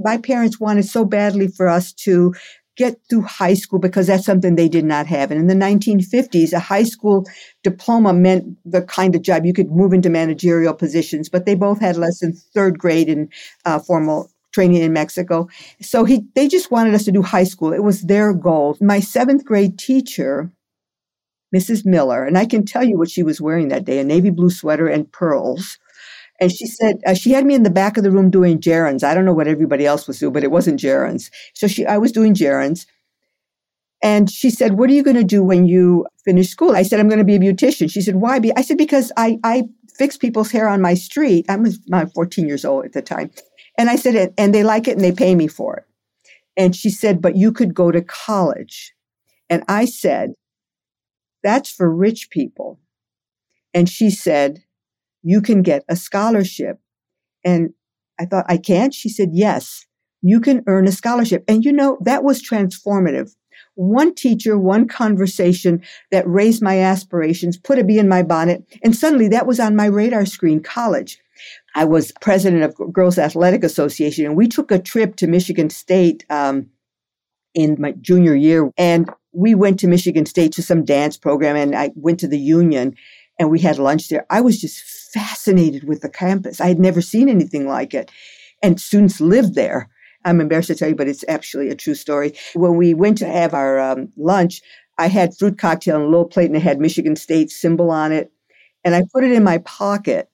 my 0.00 0.16
parents 0.16 0.58
wanted 0.58 0.84
so 0.84 1.04
badly 1.04 1.48
for 1.48 1.68
us 1.68 1.92
to 2.04 2.34
get 2.76 2.96
through 3.10 3.22
high 3.22 3.54
school 3.54 3.80
because 3.80 4.06
that's 4.06 4.24
something 4.24 4.54
they 4.54 4.68
did 4.68 4.84
not 4.84 5.06
have. 5.06 5.32
And 5.32 5.40
in 5.40 5.48
the 5.48 5.66
1950s, 5.66 6.52
a 6.52 6.60
high 6.60 6.84
school 6.84 7.26
diploma 7.64 8.12
meant 8.12 8.56
the 8.64 8.82
kind 8.82 9.16
of 9.16 9.22
job 9.22 9.44
you 9.44 9.52
could 9.52 9.70
move 9.70 9.92
into 9.92 10.08
managerial 10.08 10.74
positions, 10.74 11.28
but 11.28 11.44
they 11.44 11.56
both 11.56 11.80
had 11.80 11.96
less 11.96 12.20
than 12.20 12.32
third 12.32 12.78
grade 12.78 13.08
in 13.08 13.28
uh, 13.64 13.80
formal 13.80 14.30
training 14.52 14.82
in 14.82 14.92
Mexico. 14.92 15.48
So 15.80 16.04
he, 16.04 16.22
they 16.36 16.46
just 16.46 16.70
wanted 16.70 16.94
us 16.94 17.04
to 17.04 17.12
do 17.12 17.22
high 17.22 17.44
school. 17.44 17.72
It 17.72 17.82
was 17.82 18.02
their 18.02 18.32
goal. 18.32 18.76
My 18.80 19.00
seventh 19.00 19.44
grade 19.44 19.78
teacher 19.78 20.52
Mrs. 21.54 21.86
Miller, 21.86 22.24
and 22.24 22.36
I 22.36 22.46
can 22.46 22.64
tell 22.64 22.84
you 22.84 22.98
what 22.98 23.10
she 23.10 23.22
was 23.22 23.40
wearing 23.40 23.68
that 23.68 23.84
day 23.84 23.98
a 23.98 24.04
navy 24.04 24.30
blue 24.30 24.50
sweater 24.50 24.86
and 24.88 25.10
pearls. 25.10 25.78
And 26.40 26.52
she 26.52 26.66
said, 26.66 27.00
uh, 27.06 27.14
she 27.14 27.32
had 27.32 27.44
me 27.44 27.54
in 27.54 27.64
the 27.64 27.70
back 27.70 27.96
of 27.96 28.04
the 28.04 28.12
room 28.12 28.30
doing 28.30 28.60
gerunds. 28.60 29.02
I 29.02 29.12
don't 29.12 29.24
know 29.24 29.32
what 29.32 29.48
everybody 29.48 29.84
else 29.84 30.06
was 30.06 30.20
doing, 30.20 30.32
but 30.32 30.44
it 30.44 30.52
wasn't 30.52 30.78
gerunds. 30.78 31.30
So 31.54 31.66
she, 31.66 31.84
I 31.84 31.98
was 31.98 32.12
doing 32.12 32.34
gerunds. 32.34 32.86
And 34.02 34.30
she 34.30 34.50
said, 34.50 34.78
What 34.78 34.90
are 34.90 34.92
you 34.92 35.02
going 35.02 35.16
to 35.16 35.24
do 35.24 35.42
when 35.42 35.66
you 35.66 36.06
finish 36.24 36.48
school? 36.48 36.76
I 36.76 36.82
said, 36.82 37.00
I'm 37.00 37.08
going 37.08 37.18
to 37.18 37.24
be 37.24 37.34
a 37.34 37.40
beautician. 37.40 37.90
She 37.90 38.00
said, 38.00 38.16
Why 38.16 38.38
be? 38.38 38.54
I 38.56 38.62
said, 38.62 38.78
Because 38.78 39.10
I, 39.16 39.38
I 39.42 39.64
fix 39.96 40.16
people's 40.16 40.52
hair 40.52 40.68
on 40.68 40.80
my 40.80 40.94
street. 40.94 41.46
I 41.48 41.56
was 41.56 41.80
14 42.14 42.46
years 42.46 42.64
old 42.64 42.84
at 42.84 42.92
the 42.92 43.02
time. 43.02 43.30
And 43.76 43.90
I 43.90 43.96
said, 43.96 44.32
And 44.38 44.54
they 44.54 44.62
like 44.62 44.86
it 44.86 44.96
and 44.96 45.04
they 45.04 45.12
pay 45.12 45.34
me 45.34 45.48
for 45.48 45.76
it. 45.76 45.84
And 46.56 46.76
she 46.76 46.90
said, 46.90 47.20
But 47.20 47.36
you 47.36 47.50
could 47.50 47.74
go 47.74 47.90
to 47.90 48.02
college. 48.02 48.94
And 49.50 49.64
I 49.66 49.86
said, 49.86 50.34
that's 51.42 51.70
for 51.70 51.92
rich 51.94 52.30
people. 52.30 52.78
And 53.74 53.88
she 53.88 54.10
said, 54.10 54.64
You 55.22 55.40
can 55.40 55.62
get 55.62 55.84
a 55.88 55.96
scholarship. 55.96 56.78
And 57.44 57.70
I 58.18 58.26
thought, 58.26 58.46
I 58.48 58.56
can't? 58.56 58.94
She 58.94 59.08
said, 59.08 59.30
Yes, 59.32 59.86
you 60.22 60.40
can 60.40 60.62
earn 60.66 60.88
a 60.88 60.92
scholarship. 60.92 61.44
And 61.48 61.64
you 61.64 61.72
know, 61.72 61.98
that 62.02 62.24
was 62.24 62.42
transformative. 62.42 63.34
One 63.74 64.14
teacher, 64.14 64.58
one 64.58 64.88
conversation 64.88 65.82
that 66.10 66.26
raised 66.26 66.62
my 66.62 66.80
aspirations, 66.80 67.56
put 67.56 67.78
a 67.78 67.84
bee 67.84 67.98
in 67.98 68.08
my 68.08 68.22
bonnet, 68.22 68.64
and 68.82 68.94
suddenly 68.94 69.28
that 69.28 69.46
was 69.46 69.60
on 69.60 69.76
my 69.76 69.86
radar 69.86 70.26
screen, 70.26 70.60
college. 70.60 71.18
I 71.76 71.84
was 71.84 72.12
president 72.20 72.64
of 72.64 72.92
Girls 72.92 73.18
Athletic 73.18 73.62
Association, 73.62 74.26
and 74.26 74.36
we 74.36 74.48
took 74.48 74.72
a 74.72 74.80
trip 74.80 75.14
to 75.16 75.28
Michigan 75.28 75.70
State 75.70 76.24
um, 76.28 76.70
in 77.54 77.76
my 77.78 77.92
junior 77.92 78.34
year. 78.34 78.70
And 78.76 79.08
we 79.32 79.54
went 79.54 79.78
to 79.80 79.88
Michigan 79.88 80.26
State 80.26 80.52
to 80.52 80.62
some 80.62 80.84
dance 80.84 81.16
program 81.16 81.56
and 81.56 81.74
I 81.74 81.90
went 81.94 82.20
to 82.20 82.28
the 82.28 82.38
union 82.38 82.94
and 83.38 83.50
we 83.50 83.60
had 83.60 83.78
lunch 83.78 84.08
there. 84.08 84.26
I 84.30 84.40
was 84.40 84.60
just 84.60 84.80
fascinated 85.12 85.84
with 85.84 86.00
the 86.00 86.08
campus. 86.08 86.60
I 86.60 86.68
had 86.68 86.78
never 86.78 87.00
seen 87.00 87.28
anything 87.28 87.66
like 87.66 87.94
it. 87.94 88.10
And 88.62 88.80
students 88.80 89.20
lived 89.20 89.54
there. 89.54 89.88
I'm 90.24 90.40
embarrassed 90.40 90.68
to 90.68 90.74
tell 90.74 90.88
you, 90.88 90.96
but 90.96 91.08
it's 91.08 91.24
actually 91.28 91.68
a 91.68 91.76
true 91.76 91.94
story. 91.94 92.34
When 92.54 92.76
we 92.76 92.94
went 92.94 93.18
to 93.18 93.26
have 93.26 93.54
our 93.54 93.78
um, 93.78 94.12
lunch, 94.16 94.60
I 94.98 95.06
had 95.06 95.36
fruit 95.36 95.58
cocktail 95.58 95.96
on 95.96 96.02
a 96.02 96.08
little 96.08 96.26
plate 96.26 96.46
and 96.46 96.56
it 96.56 96.62
had 96.62 96.80
Michigan 96.80 97.14
State 97.14 97.50
symbol 97.50 97.90
on 97.90 98.10
it. 98.10 98.32
And 98.84 98.94
I 98.94 99.04
put 99.12 99.24
it 99.24 99.32
in 99.32 99.44
my 99.44 99.58
pocket 99.58 100.28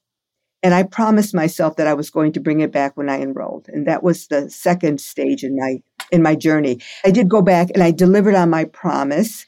and 0.63 0.73
I 0.73 0.83
promised 0.83 1.35
myself 1.35 1.77
that 1.77 1.87
I 1.87 1.93
was 1.93 2.09
going 2.09 2.33
to 2.33 2.41
bring 2.41 2.61
it 2.61 2.73
back 2.73 2.97
when 2.97 3.11
I 3.11 3.21
enrolled. 3.21 3.69
And 3.69 3.87
that 3.87 4.03
was 4.03 4.29
the 4.29 4.49
second 4.49 4.99
stage 5.01 5.45
in 5.45 5.57
my 5.57 5.83
in 6.15 6.23
my 6.23 6.35
journey. 6.35 6.81
I 7.05 7.11
did 7.11 7.29
go 7.29 7.43
back 7.43 7.69
and 7.75 7.83
I 7.83 7.91
delivered 7.91 8.35
on 8.35 8.49
my 8.51 8.65
promise. 8.65 9.47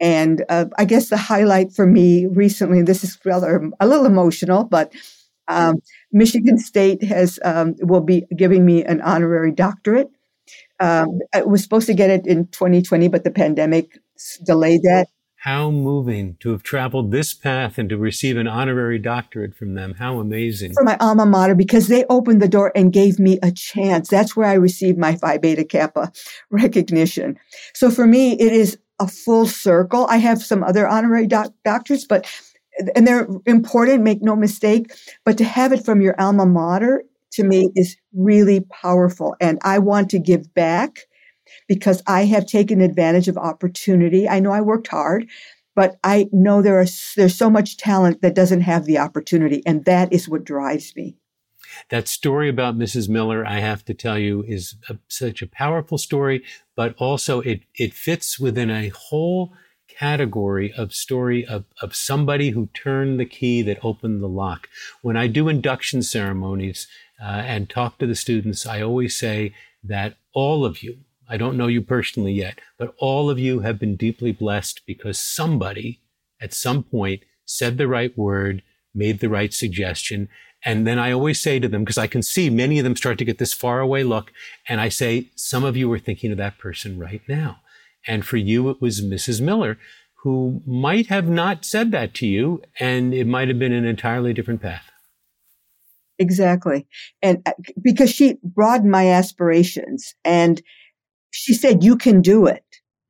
And 0.00 0.44
uh, 0.48 0.66
I 0.78 0.84
guess 0.84 1.08
the 1.08 1.16
highlight 1.16 1.72
for 1.72 1.86
me 1.86 2.26
recently, 2.26 2.82
this 2.82 3.04
is 3.04 3.18
rather 3.24 3.70
a 3.80 3.86
little 3.86 4.06
emotional, 4.06 4.64
but 4.64 4.92
um, 5.48 5.76
Michigan 6.12 6.58
State 6.58 7.02
has 7.04 7.38
um, 7.44 7.76
will 7.80 8.00
be 8.00 8.26
giving 8.36 8.66
me 8.66 8.84
an 8.84 9.00
honorary 9.00 9.52
doctorate. 9.52 10.08
Um, 10.80 11.20
I 11.32 11.42
was 11.42 11.62
supposed 11.62 11.86
to 11.86 11.94
get 11.94 12.10
it 12.10 12.26
in 12.26 12.48
2020, 12.48 13.08
but 13.08 13.24
the 13.24 13.30
pandemic 13.30 13.98
delayed 14.44 14.82
that. 14.82 15.06
How 15.40 15.70
moving 15.70 16.36
to 16.40 16.50
have 16.50 16.62
traveled 16.62 17.12
this 17.12 17.32
path 17.32 17.78
and 17.78 17.88
to 17.90 17.96
receive 17.96 18.36
an 18.36 18.48
honorary 18.48 18.98
doctorate 18.98 19.54
from 19.54 19.74
them. 19.74 19.94
How 19.94 20.18
amazing. 20.18 20.72
For 20.72 20.82
my 20.82 20.96
alma 20.98 21.26
mater, 21.26 21.54
because 21.54 21.88
they 21.88 22.04
opened 22.06 22.42
the 22.42 22.48
door 22.48 22.72
and 22.74 22.92
gave 22.92 23.18
me 23.18 23.38
a 23.42 23.52
chance. 23.52 24.08
That's 24.08 24.34
where 24.34 24.48
I 24.48 24.54
received 24.54 24.98
my 24.98 25.14
Phi 25.14 25.38
Beta 25.38 25.64
Kappa 25.64 26.10
recognition. 26.50 27.38
So 27.74 27.90
for 27.90 28.06
me, 28.06 28.32
it 28.32 28.52
is 28.52 28.78
a 28.98 29.06
full 29.06 29.46
circle. 29.46 30.06
I 30.08 30.16
have 30.16 30.42
some 30.42 30.64
other 30.64 30.88
honorary 30.88 31.26
doc- 31.26 31.54
doctors, 31.64 32.04
but 32.04 32.26
and 32.94 33.06
they're 33.06 33.28
important, 33.46 34.02
make 34.02 34.22
no 34.22 34.36
mistake, 34.36 34.92
but 35.24 35.38
to 35.38 35.44
have 35.44 35.72
it 35.72 35.84
from 35.84 36.00
your 36.00 36.14
alma 36.20 36.46
mater 36.46 37.04
to 37.32 37.44
me 37.44 37.70
is 37.74 37.96
really 38.14 38.60
powerful. 38.60 39.34
And 39.40 39.58
I 39.62 39.78
want 39.78 40.10
to 40.10 40.18
give 40.18 40.52
back 40.54 41.06
because 41.68 42.02
I 42.06 42.24
have 42.24 42.46
taken 42.46 42.80
advantage 42.80 43.28
of 43.28 43.36
opportunity. 43.36 44.28
I 44.28 44.40
know 44.40 44.52
I 44.52 44.60
worked 44.60 44.88
hard, 44.88 45.26
but 45.74 45.98
I 46.02 46.28
know 46.32 46.62
there 46.62 46.80
are 46.80 46.86
there's 47.16 47.34
so 47.34 47.50
much 47.50 47.76
talent 47.76 48.22
that 48.22 48.34
doesn't 48.34 48.62
have 48.62 48.84
the 48.84 48.98
opportunity, 48.98 49.62
and 49.66 49.84
that 49.84 50.12
is 50.12 50.28
what 50.28 50.44
drives 50.44 50.94
me. 50.96 51.16
That 51.90 52.08
story 52.08 52.48
about 52.48 52.78
Mrs. 52.78 53.08
Miller, 53.08 53.44
I 53.46 53.58
have 53.58 53.84
to 53.86 53.94
tell 53.94 54.18
you, 54.18 54.44
is 54.46 54.76
a, 54.88 54.98
such 55.08 55.42
a 55.42 55.46
powerful 55.46 55.98
story, 55.98 56.42
but 56.74 56.94
also 56.98 57.40
it 57.40 57.60
it 57.74 57.92
fits 57.92 58.38
within 58.38 58.70
a 58.70 58.88
whole 58.88 59.52
category 59.98 60.72
of 60.74 60.94
story 60.94 61.44
of, 61.46 61.64
of 61.80 61.94
somebody 61.94 62.50
who 62.50 62.68
turned 62.74 63.18
the 63.18 63.24
key 63.24 63.62
that 63.62 63.84
opened 63.84 64.22
the 64.22 64.28
lock. 64.28 64.68
When 65.02 65.16
I 65.16 65.26
do 65.26 65.48
induction 65.48 66.02
ceremonies 66.02 66.86
uh, 67.20 67.42
and 67.46 67.68
talk 67.68 67.98
to 67.98 68.06
the 68.06 68.14
students, 68.14 68.66
I 68.66 68.82
always 68.82 69.16
say 69.16 69.54
that 69.82 70.16
all 70.32 70.64
of 70.64 70.82
you, 70.82 70.98
I 71.28 71.36
don't 71.36 71.56
know 71.56 71.66
you 71.66 71.82
personally 71.82 72.32
yet, 72.32 72.60
but 72.78 72.94
all 72.98 73.28
of 73.30 73.38
you 73.38 73.60
have 73.60 73.78
been 73.78 73.96
deeply 73.96 74.32
blessed 74.32 74.82
because 74.86 75.18
somebody 75.18 76.00
at 76.40 76.52
some 76.52 76.82
point 76.82 77.22
said 77.44 77.78
the 77.78 77.88
right 77.88 78.16
word, 78.16 78.62
made 78.94 79.20
the 79.20 79.28
right 79.28 79.52
suggestion. 79.52 80.28
And 80.64 80.86
then 80.86 80.98
I 80.98 81.12
always 81.12 81.40
say 81.40 81.58
to 81.58 81.68
them, 81.68 81.82
because 81.82 81.98
I 81.98 82.06
can 82.06 82.22
see 82.22 82.50
many 82.50 82.78
of 82.78 82.84
them 82.84 82.96
start 82.96 83.18
to 83.18 83.24
get 83.24 83.38
this 83.38 83.52
far 83.52 83.80
away 83.80 84.04
look, 84.04 84.32
and 84.68 84.80
I 84.80 84.88
say, 84.88 85.30
some 85.36 85.64
of 85.64 85.76
you 85.76 85.92
are 85.92 85.98
thinking 85.98 86.32
of 86.32 86.38
that 86.38 86.58
person 86.58 86.98
right 86.98 87.22
now. 87.28 87.60
And 88.06 88.24
for 88.24 88.36
you, 88.36 88.70
it 88.70 88.80
was 88.80 89.00
Mrs. 89.02 89.40
Miller, 89.40 89.78
who 90.22 90.62
might 90.66 91.06
have 91.06 91.28
not 91.28 91.64
said 91.64 91.90
that 91.92 92.14
to 92.14 92.26
you, 92.26 92.62
and 92.80 93.14
it 93.14 93.26
might 93.26 93.48
have 93.48 93.58
been 93.58 93.72
an 93.72 93.84
entirely 93.84 94.32
different 94.32 94.62
path. 94.62 94.90
Exactly. 96.18 96.86
And 97.22 97.42
uh, 97.46 97.52
because 97.82 98.10
she 98.10 98.38
broadened 98.42 98.90
my 98.90 99.10
aspirations 99.10 100.14
and 100.24 100.62
she 101.36 101.54
said, 101.54 101.84
you 101.84 101.96
can 101.96 102.22
do 102.22 102.46
it. 102.46 102.64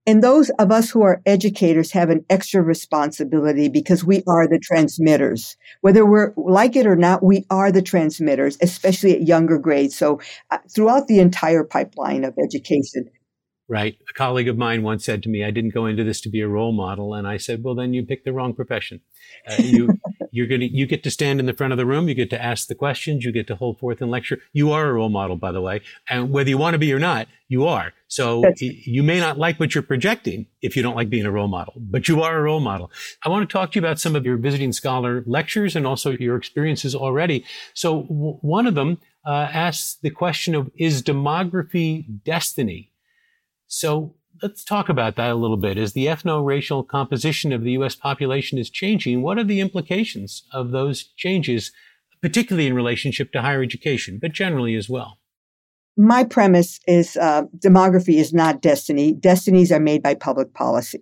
And 0.08 0.22
those 0.22 0.50
of 0.50 0.70
us 0.70 0.88
who 0.88 1.02
are 1.02 1.20
educators 1.26 1.90
have 1.90 2.10
an 2.10 2.24
extra 2.30 2.62
responsibility 2.62 3.68
because 3.68 4.04
we 4.04 4.22
are 4.28 4.46
the 4.46 4.60
transmitters. 4.60 5.56
Whether 5.80 6.06
we're 6.06 6.32
like 6.36 6.76
it 6.76 6.86
or 6.86 6.94
not, 6.94 7.24
we 7.24 7.44
are 7.50 7.72
the 7.72 7.82
transmitters, 7.82 8.56
especially 8.62 9.14
at 9.14 9.26
younger 9.26 9.58
grades. 9.58 9.96
So 9.96 10.20
uh, 10.52 10.58
throughout 10.72 11.08
the 11.08 11.18
entire 11.18 11.64
pipeline 11.64 12.22
of 12.22 12.34
education, 12.38 13.10
right? 13.68 13.96
A 14.08 14.12
colleague 14.12 14.48
of 14.48 14.56
mine 14.56 14.82
once 14.82 15.04
said 15.04 15.22
to 15.24 15.28
me, 15.28 15.44
I 15.44 15.50
didn't 15.50 15.74
go 15.74 15.86
into 15.86 16.04
this 16.04 16.20
to 16.22 16.28
be 16.28 16.40
a 16.40 16.48
role 16.48 16.72
model. 16.72 17.14
And 17.14 17.26
I 17.26 17.36
said, 17.36 17.64
well, 17.64 17.74
then 17.74 17.94
you 17.94 18.04
picked 18.04 18.24
the 18.24 18.32
wrong 18.32 18.54
profession. 18.54 19.00
Uh, 19.48 19.56
you, 19.58 19.98
you're 20.30 20.46
going 20.46 20.60
to, 20.60 20.68
you 20.68 20.86
get 20.86 21.02
to 21.02 21.10
stand 21.10 21.40
in 21.40 21.46
the 21.46 21.52
front 21.52 21.72
of 21.72 21.76
the 21.76 21.86
room. 21.86 22.08
You 22.08 22.14
get 22.14 22.30
to 22.30 22.42
ask 22.42 22.68
the 22.68 22.74
questions. 22.76 23.24
You 23.24 23.32
get 23.32 23.48
to 23.48 23.56
hold 23.56 23.80
forth 23.80 24.00
and 24.00 24.10
lecture. 24.10 24.38
You 24.52 24.70
are 24.70 24.88
a 24.88 24.92
role 24.92 25.08
model, 25.08 25.36
by 25.36 25.50
the 25.50 25.60
way. 25.60 25.80
And 26.08 26.30
whether 26.30 26.48
you 26.48 26.58
want 26.58 26.74
to 26.74 26.78
be 26.78 26.92
or 26.92 27.00
not, 27.00 27.26
you 27.48 27.66
are. 27.66 27.92
So 28.08 28.44
you 28.60 29.02
may 29.02 29.18
not 29.18 29.38
like 29.38 29.58
what 29.58 29.74
you're 29.74 29.82
projecting 29.82 30.46
if 30.62 30.76
you 30.76 30.82
don't 30.82 30.94
like 30.94 31.10
being 31.10 31.26
a 31.26 31.30
role 31.30 31.48
model, 31.48 31.74
but 31.76 32.08
you 32.08 32.22
are 32.22 32.38
a 32.38 32.42
role 32.42 32.60
model. 32.60 32.90
I 33.24 33.28
want 33.28 33.48
to 33.48 33.52
talk 33.52 33.72
to 33.72 33.80
you 33.80 33.84
about 33.84 33.98
some 33.98 34.14
of 34.14 34.24
your 34.24 34.36
visiting 34.36 34.72
scholar 34.72 35.24
lectures 35.26 35.74
and 35.74 35.86
also 35.86 36.12
your 36.12 36.36
experiences 36.36 36.94
already. 36.94 37.44
So 37.74 38.02
w- 38.02 38.38
one 38.42 38.66
of 38.66 38.74
them 38.74 38.98
uh, 39.24 39.48
asks 39.52 39.96
the 40.02 40.10
question 40.10 40.54
of, 40.54 40.70
is 40.76 41.02
demography 41.02 42.04
destiny? 42.24 42.92
So 43.66 44.14
let's 44.42 44.64
talk 44.64 44.88
about 44.88 45.16
that 45.16 45.30
a 45.30 45.34
little 45.34 45.56
bit. 45.56 45.78
As 45.78 45.92
the 45.92 46.06
ethno 46.06 46.44
racial 46.44 46.82
composition 46.82 47.52
of 47.52 47.62
the 47.62 47.72
U.S. 47.72 47.94
population 47.94 48.58
is 48.58 48.70
changing, 48.70 49.22
what 49.22 49.38
are 49.38 49.44
the 49.44 49.60
implications 49.60 50.44
of 50.52 50.70
those 50.70 51.04
changes, 51.16 51.72
particularly 52.20 52.66
in 52.66 52.74
relationship 52.74 53.32
to 53.32 53.42
higher 53.42 53.62
education, 53.62 54.18
but 54.20 54.32
generally 54.32 54.74
as 54.74 54.88
well? 54.88 55.18
My 55.96 56.24
premise 56.24 56.78
is 56.86 57.16
uh, 57.16 57.44
demography 57.58 58.18
is 58.18 58.34
not 58.34 58.60
destiny. 58.60 59.14
Destinies 59.14 59.72
are 59.72 59.80
made 59.80 60.02
by 60.02 60.14
public 60.14 60.52
policy. 60.52 61.00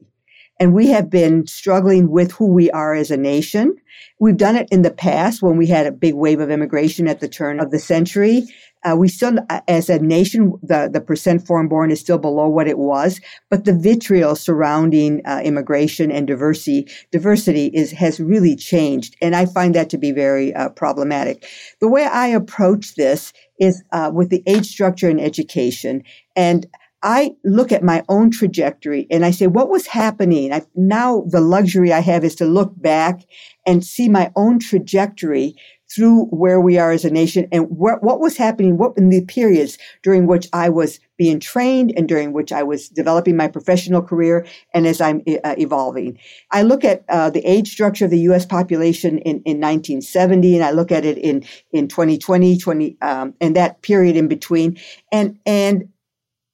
And 0.61 0.73
we 0.73 0.87
have 0.89 1.11
been 1.11 1.49
struggling 1.49 2.11
with 2.11 2.31
who 2.31 2.47
we 2.47 2.71
are 2.71 2.95
as 2.95 3.11
a 3.11 3.17
nation. 3.17 3.75
We've 4.21 4.37
done 4.37 4.55
it 4.55 4.69
in 4.71 4.83
the 4.83 4.93
past 4.93 5.43
when 5.43 5.57
we 5.57 5.67
had 5.67 5.87
a 5.87 5.93
big 5.93 6.15
wave 6.15 6.39
of 6.39 6.51
immigration 6.51 7.09
at 7.09 7.19
the 7.19 7.29
turn 7.29 7.59
of 7.59 7.73
the 7.73 7.81
century. 7.81 8.45
Uh, 8.85 8.95
we 8.97 9.09
still, 9.09 9.39
uh, 9.51 9.61
as 9.67 9.89
a 9.89 9.99
nation, 9.99 10.53
the, 10.63 10.91
the 10.93 11.01
percent 11.01 11.47
foreign 11.47 11.69
born 11.69 11.91
is 11.91 12.01
still 12.01 12.19
below 12.19 12.49
what 12.49 12.69
it 12.69 12.79
was, 12.79 13.21
but 13.51 13.65
the 13.65 13.73
vitriol 13.73 14.37
surrounding 14.37 15.21
uh, 15.25 15.41
immigration 15.45 16.11
and 16.11 16.27
diversity, 16.27 16.87
diversity 17.11 17.67
is, 17.73 17.93
has 17.93 18.21
really 18.21 18.55
changed. 18.55 19.17
And 19.23 19.35
I 19.35 19.47
find 19.47 19.75
that 19.75 19.91
to 19.91 19.99
be 19.99 20.13
very 20.13 20.55
uh, 20.55 20.69
problematic. 20.71 21.47
The 21.81 21.89
way 21.89 22.05
I 22.05 22.27
approach 22.29 22.95
this 22.95 23.33
is 23.59 23.83
uh, 23.93 24.11
with 24.13 24.31
the 24.31 24.43
age 24.47 24.67
structure 24.67 25.09
in 25.09 25.19
education. 25.21 26.03
And 26.37 26.67
I 27.03 27.37
look 27.45 27.71
at 27.71 27.83
my 27.83 28.03
own 28.09 28.31
trajectory 28.31 29.07
and 29.11 29.27
I 29.27 29.31
say, 29.31 29.47
what 29.47 29.69
was 29.69 29.87
happening? 29.87 30.55
I, 30.55 30.63
now 30.75 31.25
the 31.29 31.43
luxury 31.43 31.93
I 31.93 32.01
have 32.01 32.25
is 32.25 32.35
to 32.37 32.47
look 32.47 32.73
back 32.81 33.21
and 33.67 33.85
see 33.85 34.09
my 34.09 34.33
own 34.37 34.59
trajectory 34.59 35.55
through 35.95 36.27
where 36.27 36.61
we 36.61 36.79
are 36.79 36.91
as 36.91 37.05
a 37.05 37.11
nation 37.11 37.47
and 37.53 37.67
wh- 37.67 38.03
what 38.03 38.21
was 38.21 38.37
happening 38.37 38.77
what 38.77 38.97
in 38.97 39.11
the 39.11 39.25
periods 39.25 39.79
during 40.03 40.27
which 40.27 40.49
I 40.53 40.69
was 40.69 40.99
being 41.17 41.39
trained 41.39 41.93
and 41.97 42.09
during 42.09 42.33
which 42.33 42.53
I 42.53 42.63
was 42.63 42.89
developing 42.89 43.37
my 43.37 43.49
professional 43.49 44.03
career 44.03 44.47
and 44.73 44.87
as 44.87 45.01
I'm 45.01 45.23
uh, 45.45 45.55
evolving. 45.59 46.19
I 46.51 46.63
look 46.63 46.85
at 46.85 47.05
uh, 47.09 47.31
the 47.31 47.45
age 47.49 47.71
structure 47.71 48.07
of 48.07 48.11
the 48.11 48.19
U.S. 48.21 48.45
population 48.45 49.19
in, 49.19 49.43
in 49.43 49.61
1970 49.61 50.57
and 50.57 50.65
I 50.65 50.73
look 50.73 50.91
at 50.91 51.05
it 51.05 51.19
in, 51.19 51.45
in 51.73 51.89
2020, 51.89 52.59
20, 52.59 52.97
um, 53.01 53.35
and 53.41 53.55
that 53.55 53.83
period 53.83 54.17
in 54.17 54.27
between. 54.27 54.79
And, 55.13 55.39
and 55.47 55.89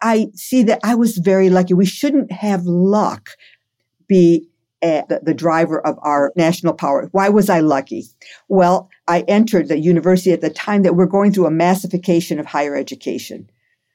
I 0.02 0.30
see 0.34 0.62
that 0.64 0.80
I 0.82 0.94
was 0.94 1.18
very 1.18 1.50
lucky. 1.50 1.74
We 1.74 1.86
shouldn't 1.86 2.32
have 2.32 2.64
luck 2.64 3.30
be 4.08 4.49
uh, 4.82 5.02
the, 5.08 5.20
the, 5.22 5.34
driver 5.34 5.84
of 5.86 5.98
our 6.02 6.32
national 6.36 6.72
power. 6.72 7.08
Why 7.12 7.28
was 7.28 7.50
I 7.50 7.60
lucky? 7.60 8.04
Well, 8.48 8.88
I 9.06 9.20
entered 9.22 9.68
the 9.68 9.78
university 9.78 10.32
at 10.32 10.40
the 10.40 10.50
time 10.50 10.82
that 10.82 10.96
we're 10.96 11.06
going 11.06 11.32
through 11.32 11.46
a 11.46 11.50
massification 11.50 12.38
of 12.38 12.46
higher 12.46 12.74
education 12.76 13.50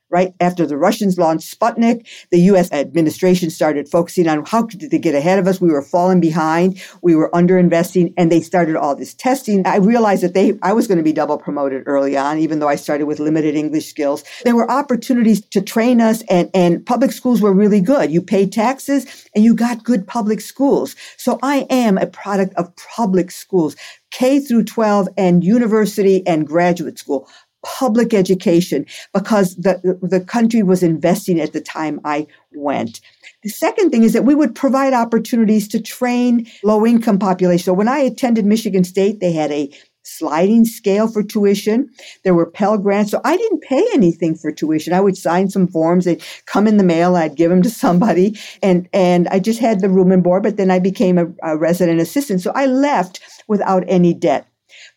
right 0.10 0.34
after 0.40 0.66
the 0.66 0.78
Russians 0.78 1.18
launched 1.18 1.60
Sputnik, 1.60 2.08
the 2.32 2.40
U.S. 2.42 2.72
administration 2.72 3.50
started 3.50 3.90
focusing 3.90 4.28
on 4.28 4.46
how 4.46 4.64
could 4.64 4.80
they 4.80 5.00
get 5.00 5.16
ahead 5.16 5.40
of 5.40 5.48
us. 5.48 5.60
We 5.60 5.72
were 5.72 5.82
falling 5.82 6.20
behind. 6.20 6.82
We 7.02 7.16
were 7.16 7.30
underinvesting 7.32 8.14
and 8.18 8.32
they 8.32 8.42
started 8.42 8.76
all 8.76 8.96
this 8.96 9.14
testing. 9.14 9.66
I 9.66 9.78
realized 9.78 10.24
that 10.24 10.34
they, 10.34 10.58
I 10.62 10.74
was 10.74 10.88
going 10.88 11.00
to 11.00 11.04
be 11.04 11.14
double 11.14 11.38
promoted 11.38 11.84
early 11.86 12.16
on, 12.16 12.38
even 12.38 12.60
though 12.60 12.68
I 12.68 12.76
started 12.76 13.06
with 13.06 13.20
limited 13.20 13.56
English 13.56 13.88
skills. 13.88 14.24
There 14.44 14.56
were 14.56 14.70
opportunities 14.70 15.42
to 15.48 15.62
train 15.62 16.02
us 16.02 16.22
and, 16.30 16.50
and 16.54 16.86
public 16.86 17.12
schools 17.12 17.42
were 17.42 17.54
really 17.54 17.82
good. 17.82 18.12
You 18.12 18.22
paid 18.22 18.52
taxes 18.52 19.28
and 19.36 19.44
you 19.44 19.56
got 19.56 19.84
good 19.84 20.08
public 20.08 20.42
schools. 20.42 20.96
So 21.18 21.40
I 21.42 21.66
am 21.70 21.98
a 21.98 22.08
product 22.08 22.54
of 22.56 22.76
public 22.76 23.32
schools. 23.32 23.76
K 24.12 24.40
through 24.40 24.64
12 24.64 25.10
and 25.18 25.44
university 25.44 26.26
and 26.26 26.48
graduate 26.48 26.98
school 26.98 27.28
public 27.66 28.14
education 28.14 28.86
because 29.14 29.56
the, 29.56 29.98
the 30.02 30.22
country 30.22 30.62
was 30.62 30.84
investing 30.84 31.42
at 31.42 31.52
the 31.52 31.62
time 31.62 32.00
I 32.06 32.28
went. 32.54 33.02
The 33.44 33.50
second 33.50 33.90
thing 33.90 34.04
is 34.04 34.14
that 34.14 34.24
we 34.24 34.36
would 34.36 34.56
provide 34.56 34.94
opportunities 34.94 35.68
to 35.70 35.82
train 35.82 36.48
low 36.64 36.86
income 36.86 37.20
population. 37.20 37.66
So 37.66 37.74
when 37.74 37.88
I 37.88 37.98
attended 37.98 38.46
Michigan 38.46 38.84
State, 38.84 39.20
they 39.20 39.32
had 39.32 39.52
a 39.52 39.72
sliding 40.04 40.66
scale 40.66 41.08
for 41.08 41.24
tuition. 41.24 41.90
There 42.24 42.36
were 42.36 42.46
Pell 42.46 42.78
Grants. 42.78 43.10
So 43.10 43.20
I 43.26 43.36
didn't 43.36 43.64
pay 43.64 43.84
anything 43.94 44.36
for 44.36 44.52
tuition. 44.52 44.94
I 44.94 45.02
would 45.02 45.18
sign 45.18 45.50
some 45.50 45.68
forms. 45.68 46.06
They'd 46.06 46.24
come 46.46 46.68
in 46.68 46.78
the 46.78 46.84
mail. 46.84 47.16
I'd 47.16 47.36
give 47.36 47.50
them 47.50 47.64
to 47.64 47.70
somebody. 47.70 48.38
And, 48.62 48.88
and 48.94 49.28
I 49.30 49.40
just 49.40 49.60
had 49.60 49.82
the 49.82 49.90
room 49.90 50.12
and 50.12 50.24
board, 50.24 50.44
but 50.44 50.58
then 50.58 50.70
I 50.70 50.78
became 50.78 51.18
a, 51.18 51.26
a 51.42 51.58
resident 51.58 52.00
assistant. 52.00 52.42
So 52.42 52.52
I 52.54 52.68
left 52.68 53.20
without 53.48 53.84
any 53.88 54.14
debt. 54.14 54.48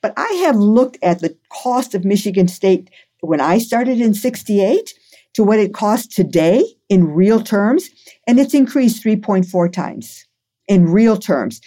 But 0.02 0.14
I 0.16 0.30
have 0.44 0.56
looked 0.56 0.98
at 1.02 1.20
the 1.20 1.36
cost 1.50 1.94
of 1.94 2.04
Michigan 2.04 2.48
State 2.48 2.90
when 3.20 3.40
I 3.40 3.58
started 3.58 4.00
in 4.00 4.14
68 4.14 4.94
to 5.34 5.44
what 5.44 5.58
it 5.58 5.74
costs 5.74 6.14
today 6.14 6.64
in 6.88 7.12
real 7.12 7.40
terms, 7.40 7.90
and 8.26 8.38
it's 8.38 8.54
increased 8.54 9.04
3.4 9.04 9.72
times 9.72 10.26
in 10.66 10.86
real 10.86 11.16
terms. 11.16 11.60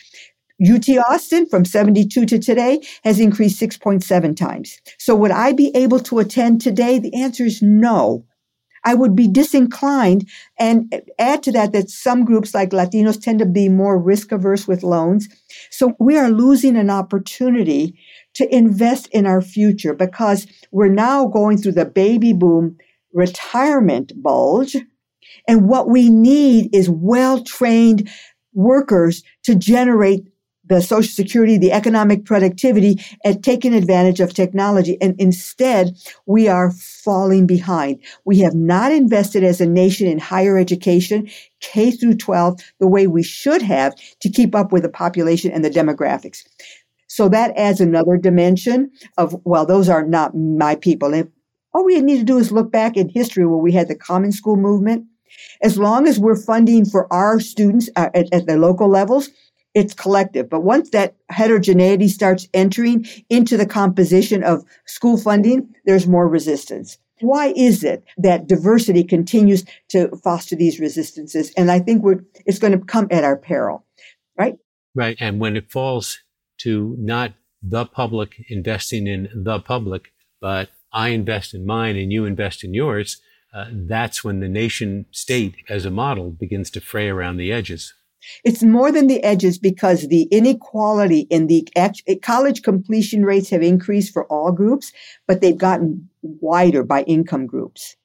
UT 0.63 0.88
Austin 1.09 1.47
from 1.47 1.65
72 1.65 2.25
to 2.25 2.38
today 2.38 2.81
has 3.03 3.19
increased 3.19 3.59
6.7 3.59 4.35
times. 4.35 4.77
So 5.00 5.15
would 5.15 5.31
I 5.31 5.53
be 5.53 5.75
able 5.75 6.00
to 6.01 6.20
attend 6.20 6.61
today? 6.61 7.00
The 7.00 7.13
answer 7.15 7.46
is 7.46 7.61
no. 7.61 8.25
I 8.83 8.94
would 8.94 9.15
be 9.15 9.27
disinclined 9.27 10.27
and 10.59 10.94
add 11.20 11.44
to 11.44 11.51
that 11.51 11.72
that 11.74 11.89
some 11.89 12.25
groups 12.25 12.53
like 12.53 12.72
Latinos 12.72 13.22
tend 13.22 13.39
to 13.39 13.46
be 13.46 13.70
more 13.70 13.98
risk 13.98 14.31
averse 14.31 14.67
with 14.67 14.83
loans. 14.83 15.27
So 15.72 15.96
we 16.00 16.18
are 16.18 16.29
losing 16.29 16.75
an 16.75 16.90
opportunity 16.90 17.98
to 18.36 18.55
invest 18.55 19.07
in 19.12 19.25
our 19.25 19.42
future 19.42 19.94
because 19.94 20.46
we're 20.72 20.90
now 20.90 21.27
going 21.27 21.57
through 21.57 21.74
the 21.74 21.86
baby 21.86 22.34
boom 22.34 22.77
retirement 23.14 24.12
bulge. 24.22 24.75
And 25.48 25.68
what 25.68 25.90
we 25.90 26.10
need 26.10 26.75
is 26.75 26.90
well 26.90 27.44
trained 27.44 28.10
workers 28.53 29.24
to 29.44 29.55
generate 29.55 30.27
the 30.72 30.81
social 30.81 31.12
security, 31.12 31.57
the 31.57 31.74
economic 31.74 32.24
productivity 32.24 32.98
at 33.25 33.44
taking 33.44 33.74
advantage 33.74 34.22
of 34.22 34.34
technology. 34.34 34.98
And 35.01 35.20
instead, 35.20 35.98
we 36.25 36.48
are 36.48 36.72
falling 36.72 37.46
behind. 37.46 38.00
We 38.24 38.40
have 38.40 38.55
not 38.55 38.94
invested 38.94 39.44
as 39.44 39.60
a 39.60 39.66
nation 39.66 40.07
in 40.07 40.18
higher 40.18 40.57
education, 40.57 41.29
K 41.60 41.92
through 41.92 42.16
12, 42.16 42.60
the 42.79 42.88
way 42.88 43.07
we 43.07 43.22
should 43.22 43.62
have 43.62 43.96
to 44.22 44.29
keep 44.29 44.55
up 44.55 44.72
with 44.72 44.84
the 44.84 44.90
population 44.90 45.51
and 45.51 45.66
the 45.66 45.70
demographics. 45.70 46.44
So 47.07 47.27
that 47.27 47.51
adds 47.57 47.81
another 47.81 48.16
dimension 48.16 48.92
of, 49.18 49.36
well, 49.44 49.66
those 49.66 49.90
are 49.90 50.07
not 50.07 50.34
my 50.34 50.75
people. 50.75 51.14
And 51.14 51.29
all 51.74 51.84
we 51.84 52.00
need 52.00 52.20
to 52.20 52.24
do 52.24 52.38
is 52.38 52.53
look 52.53 52.72
back 52.72 52.96
in 52.96 53.10
history 53.10 53.46
where 53.46 53.57
we 53.57 53.74
had 53.74 53.90
the 53.90 53.96
common 53.96 54.31
school 54.31 54.55
movement. 54.55 55.05
As 55.62 55.77
long 55.77 56.07
as 56.07 56.18
we're 56.18 56.42
funding 56.42 56.86
for 56.86 57.12
our 57.12 57.42
students 57.42 57.90
uh, 57.98 58.10
at, 58.14 58.34
at 58.34 58.46
the 58.48 58.57
local 58.57 58.88
levels, 58.88 59.29
it's 59.74 59.94
collective. 59.94 60.50
But 60.50 60.64
once 60.64 60.90
that 60.92 61.16
heterogeneity 61.29 62.07
starts 62.07 62.48
entering 62.53 63.05
into 63.29 63.57
the 63.57 63.66
composition 63.66 64.44
of 64.44 64.64
school 64.86 65.18
funding, 65.18 65.74
there's 65.86 66.07
more 66.07 66.27
resistance. 66.27 66.98
Why 67.22 67.53
is 67.55 67.84
it 67.84 68.03
that 68.18 68.48
diversity 68.48 69.03
continues 69.03 69.64
to 69.90 70.10
foster 70.24 70.55
these 70.55 70.79
resistances? 70.79 71.53
And 71.55 71.70
I 71.72 71.79
think 71.79 72.03
we're, 72.03 72.24
it's 72.46 72.60
going 72.60 72.77
to 72.77 72.84
come 72.84 73.07
at 73.12 73.24
our 73.24 73.38
peril, 73.38 73.86
right? 74.38 74.57
Right. 74.96 75.18
And 75.20 75.40
when 75.40 75.55
it 75.55 75.72
falls 75.72 76.20
to 76.60 76.96
not 76.98 77.34
the 77.62 77.86
public 77.86 78.44
investing 78.50 79.07
in 79.07 79.29
the 79.34 79.60
public, 79.60 80.12
but 80.42 80.70
I 80.92 81.10
invest 81.10 81.53
in 81.53 81.66
mine 81.66 81.96
and 81.96 82.12
you 82.12 82.25
invest 82.25 82.64
in 82.64 82.74
yours, 82.74 83.22
uh, 83.53 83.66
that's 83.72 84.24
when 84.24 84.40
the 84.40 84.50
nation 84.50 85.05
state 85.12 85.55
as 85.70 85.86
a 85.86 85.92
model 85.92 86.31
begins 86.31 86.72
to 86.72 86.81
fray 86.81 87.07
around 87.07 87.38
the 87.38 87.51
edges. 87.51 87.94
It's 88.44 88.64
more 88.64 88.92
than 88.92 89.07
the 89.07 89.24
edges 89.24 89.57
because 89.57 90.07
the 90.07 90.24
inequality 90.31 91.22
in 91.29 91.48
the 91.48 91.68
eh, 91.75 91.92
college 92.22 92.62
completion 92.64 93.25
rates 93.25 93.50
have 93.50 93.62
increased 93.62 94.14
for 94.14 94.25
all 94.25 94.51
groups, 94.51 94.92
but 95.27 95.42
they've 95.42 95.57
gotten 95.57 96.10
wider 96.22 96.84
by 96.84 97.03
income 97.03 97.46
groups. 97.46 97.96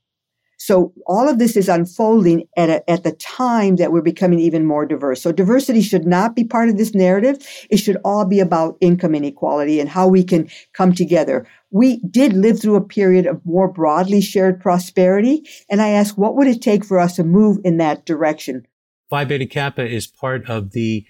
So 0.58 0.92
all 1.06 1.28
of 1.28 1.38
this 1.38 1.56
is 1.56 1.68
unfolding 1.68 2.48
at, 2.56 2.70
a, 2.70 2.90
at 2.90 3.04
the 3.04 3.12
time 3.12 3.76
that 3.76 3.92
we're 3.92 4.02
becoming 4.02 4.38
even 4.38 4.64
more 4.64 4.86
diverse. 4.86 5.20
So 5.22 5.30
diversity 5.30 5.82
should 5.82 6.06
not 6.06 6.34
be 6.34 6.44
part 6.44 6.68
of 6.68 6.78
this 6.78 6.94
narrative. 6.94 7.46
It 7.70 7.76
should 7.76 7.98
all 8.04 8.24
be 8.24 8.40
about 8.40 8.78
income 8.80 9.14
inequality 9.14 9.80
and 9.80 9.88
how 9.88 10.08
we 10.08 10.24
can 10.24 10.48
come 10.72 10.92
together. 10.92 11.46
We 11.70 11.98
did 11.98 12.32
live 12.32 12.60
through 12.60 12.76
a 12.76 12.84
period 12.84 13.26
of 13.26 13.44
more 13.44 13.68
broadly 13.68 14.20
shared 14.20 14.60
prosperity. 14.60 15.42
And 15.70 15.82
I 15.82 15.90
ask, 15.90 16.16
what 16.16 16.36
would 16.36 16.46
it 16.46 16.62
take 16.62 16.84
for 16.84 16.98
us 16.98 17.16
to 17.16 17.24
move 17.24 17.58
in 17.64 17.76
that 17.76 18.06
direction? 18.06 18.66
Phi 19.10 19.24
Beta 19.24 19.46
Kappa 19.46 19.86
is 19.86 20.06
part 20.06 20.48
of 20.48 20.72
the 20.72 21.04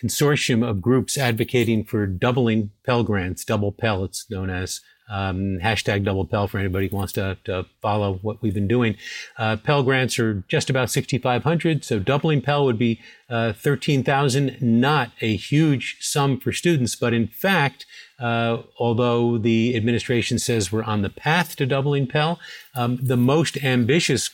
consortium 0.00 0.68
of 0.68 0.80
groups 0.80 1.18
advocating 1.18 1.84
for 1.84 2.06
doubling 2.06 2.70
Pell 2.84 3.02
Grants, 3.02 3.44
double 3.44 3.72
Pell, 3.72 4.04
it's 4.04 4.30
known 4.30 4.50
as. 4.50 4.80
Um, 5.10 5.58
hashtag 5.62 6.04
double 6.04 6.26
Pell 6.26 6.48
for 6.48 6.58
anybody 6.58 6.88
who 6.88 6.96
wants 6.96 7.14
to, 7.14 7.38
to 7.44 7.64
follow 7.80 8.18
what 8.20 8.42
we've 8.42 8.52
been 8.52 8.68
doing. 8.68 8.94
Uh, 9.38 9.56
Pell 9.56 9.82
grants 9.82 10.18
are 10.18 10.44
just 10.48 10.68
about 10.68 10.90
6,500, 10.90 11.82
so 11.82 11.98
doubling 11.98 12.42
Pell 12.42 12.66
would 12.66 12.78
be 12.78 13.00
uh, 13.30 13.54
13,000. 13.54 14.58
Not 14.60 15.12
a 15.22 15.34
huge 15.34 15.96
sum 16.00 16.38
for 16.38 16.52
students, 16.52 16.94
but 16.94 17.14
in 17.14 17.26
fact, 17.26 17.86
uh, 18.20 18.58
although 18.78 19.38
the 19.38 19.74
administration 19.74 20.38
says 20.38 20.70
we're 20.70 20.82
on 20.82 21.00
the 21.00 21.08
path 21.08 21.56
to 21.56 21.64
doubling 21.64 22.06
Pell, 22.06 22.38
um, 22.74 22.98
the 23.02 23.16
most 23.16 23.56
ambitious 23.64 24.28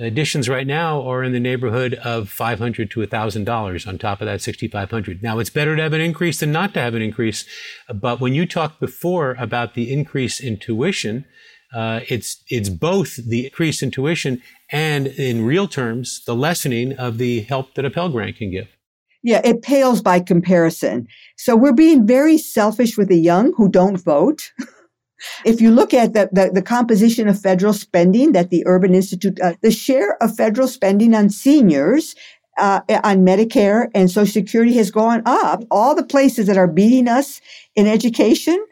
additions 0.00 0.48
right 0.48 0.66
now 0.66 1.02
are 1.02 1.22
in 1.22 1.32
the 1.32 1.40
neighborhood 1.40 1.94
of 1.94 2.28
500 2.28 2.90
to 2.90 3.00
$1,000 3.00 3.86
on 3.86 3.98
top 3.98 4.20
of 4.20 4.26
that 4.26 4.40
6,500. 4.40 5.22
Now, 5.22 5.38
it's 5.38 5.50
better 5.50 5.76
to 5.76 5.82
have 5.82 5.92
an 5.92 6.00
increase 6.00 6.40
than 6.40 6.52
not 6.52 6.74
to 6.74 6.80
have 6.80 6.94
an 6.94 7.02
increase. 7.02 7.44
But 7.92 8.20
when 8.20 8.34
you 8.34 8.46
talked 8.46 8.80
before 8.80 9.36
about 9.38 9.74
the 9.74 9.92
increase 9.92 10.40
in 10.40 10.58
tuition, 10.58 11.24
uh, 11.72 12.00
it's 12.08 12.42
it's 12.48 12.68
both 12.68 13.16
the 13.16 13.46
increase 13.46 13.82
in 13.82 13.90
tuition 13.90 14.42
and, 14.72 15.06
in 15.06 15.44
real 15.44 15.68
terms, 15.68 16.22
the 16.26 16.34
lessening 16.34 16.94
of 16.94 17.18
the 17.18 17.42
help 17.42 17.74
that 17.74 17.84
a 17.84 17.90
Pell 17.90 18.08
Grant 18.08 18.36
can 18.36 18.50
give. 18.50 18.68
Yeah, 19.22 19.40
it 19.44 19.62
pales 19.62 20.00
by 20.00 20.20
comparison. 20.20 21.06
So 21.36 21.54
we're 21.54 21.72
being 21.72 22.06
very 22.06 22.38
selfish 22.38 22.96
with 22.96 23.08
the 23.08 23.20
young 23.20 23.52
who 23.56 23.68
don't 23.68 23.96
vote. 23.96 24.50
If 25.44 25.60
you 25.60 25.70
look 25.70 25.92
at 25.94 26.12
the, 26.12 26.28
the, 26.32 26.50
the, 26.52 26.62
composition 26.62 27.28
of 27.28 27.40
federal 27.40 27.72
spending 27.72 28.32
that 28.32 28.50
the 28.50 28.62
Urban 28.66 28.94
Institute, 28.94 29.40
uh, 29.40 29.54
the 29.62 29.70
share 29.70 30.22
of 30.22 30.36
federal 30.36 30.68
spending 30.68 31.14
on 31.14 31.30
seniors, 31.30 32.14
uh, 32.58 32.80
on 33.04 33.24
Medicare 33.24 33.88
and 33.94 34.10
Social 34.10 34.32
Security 34.32 34.74
has 34.74 34.90
gone 34.90 35.22
up. 35.24 35.64
All 35.70 35.94
the 35.94 36.04
places 36.04 36.46
that 36.46 36.58
are 36.58 36.66
beating 36.66 37.08
us 37.08 37.40
in 37.74 37.86
education 37.86 38.64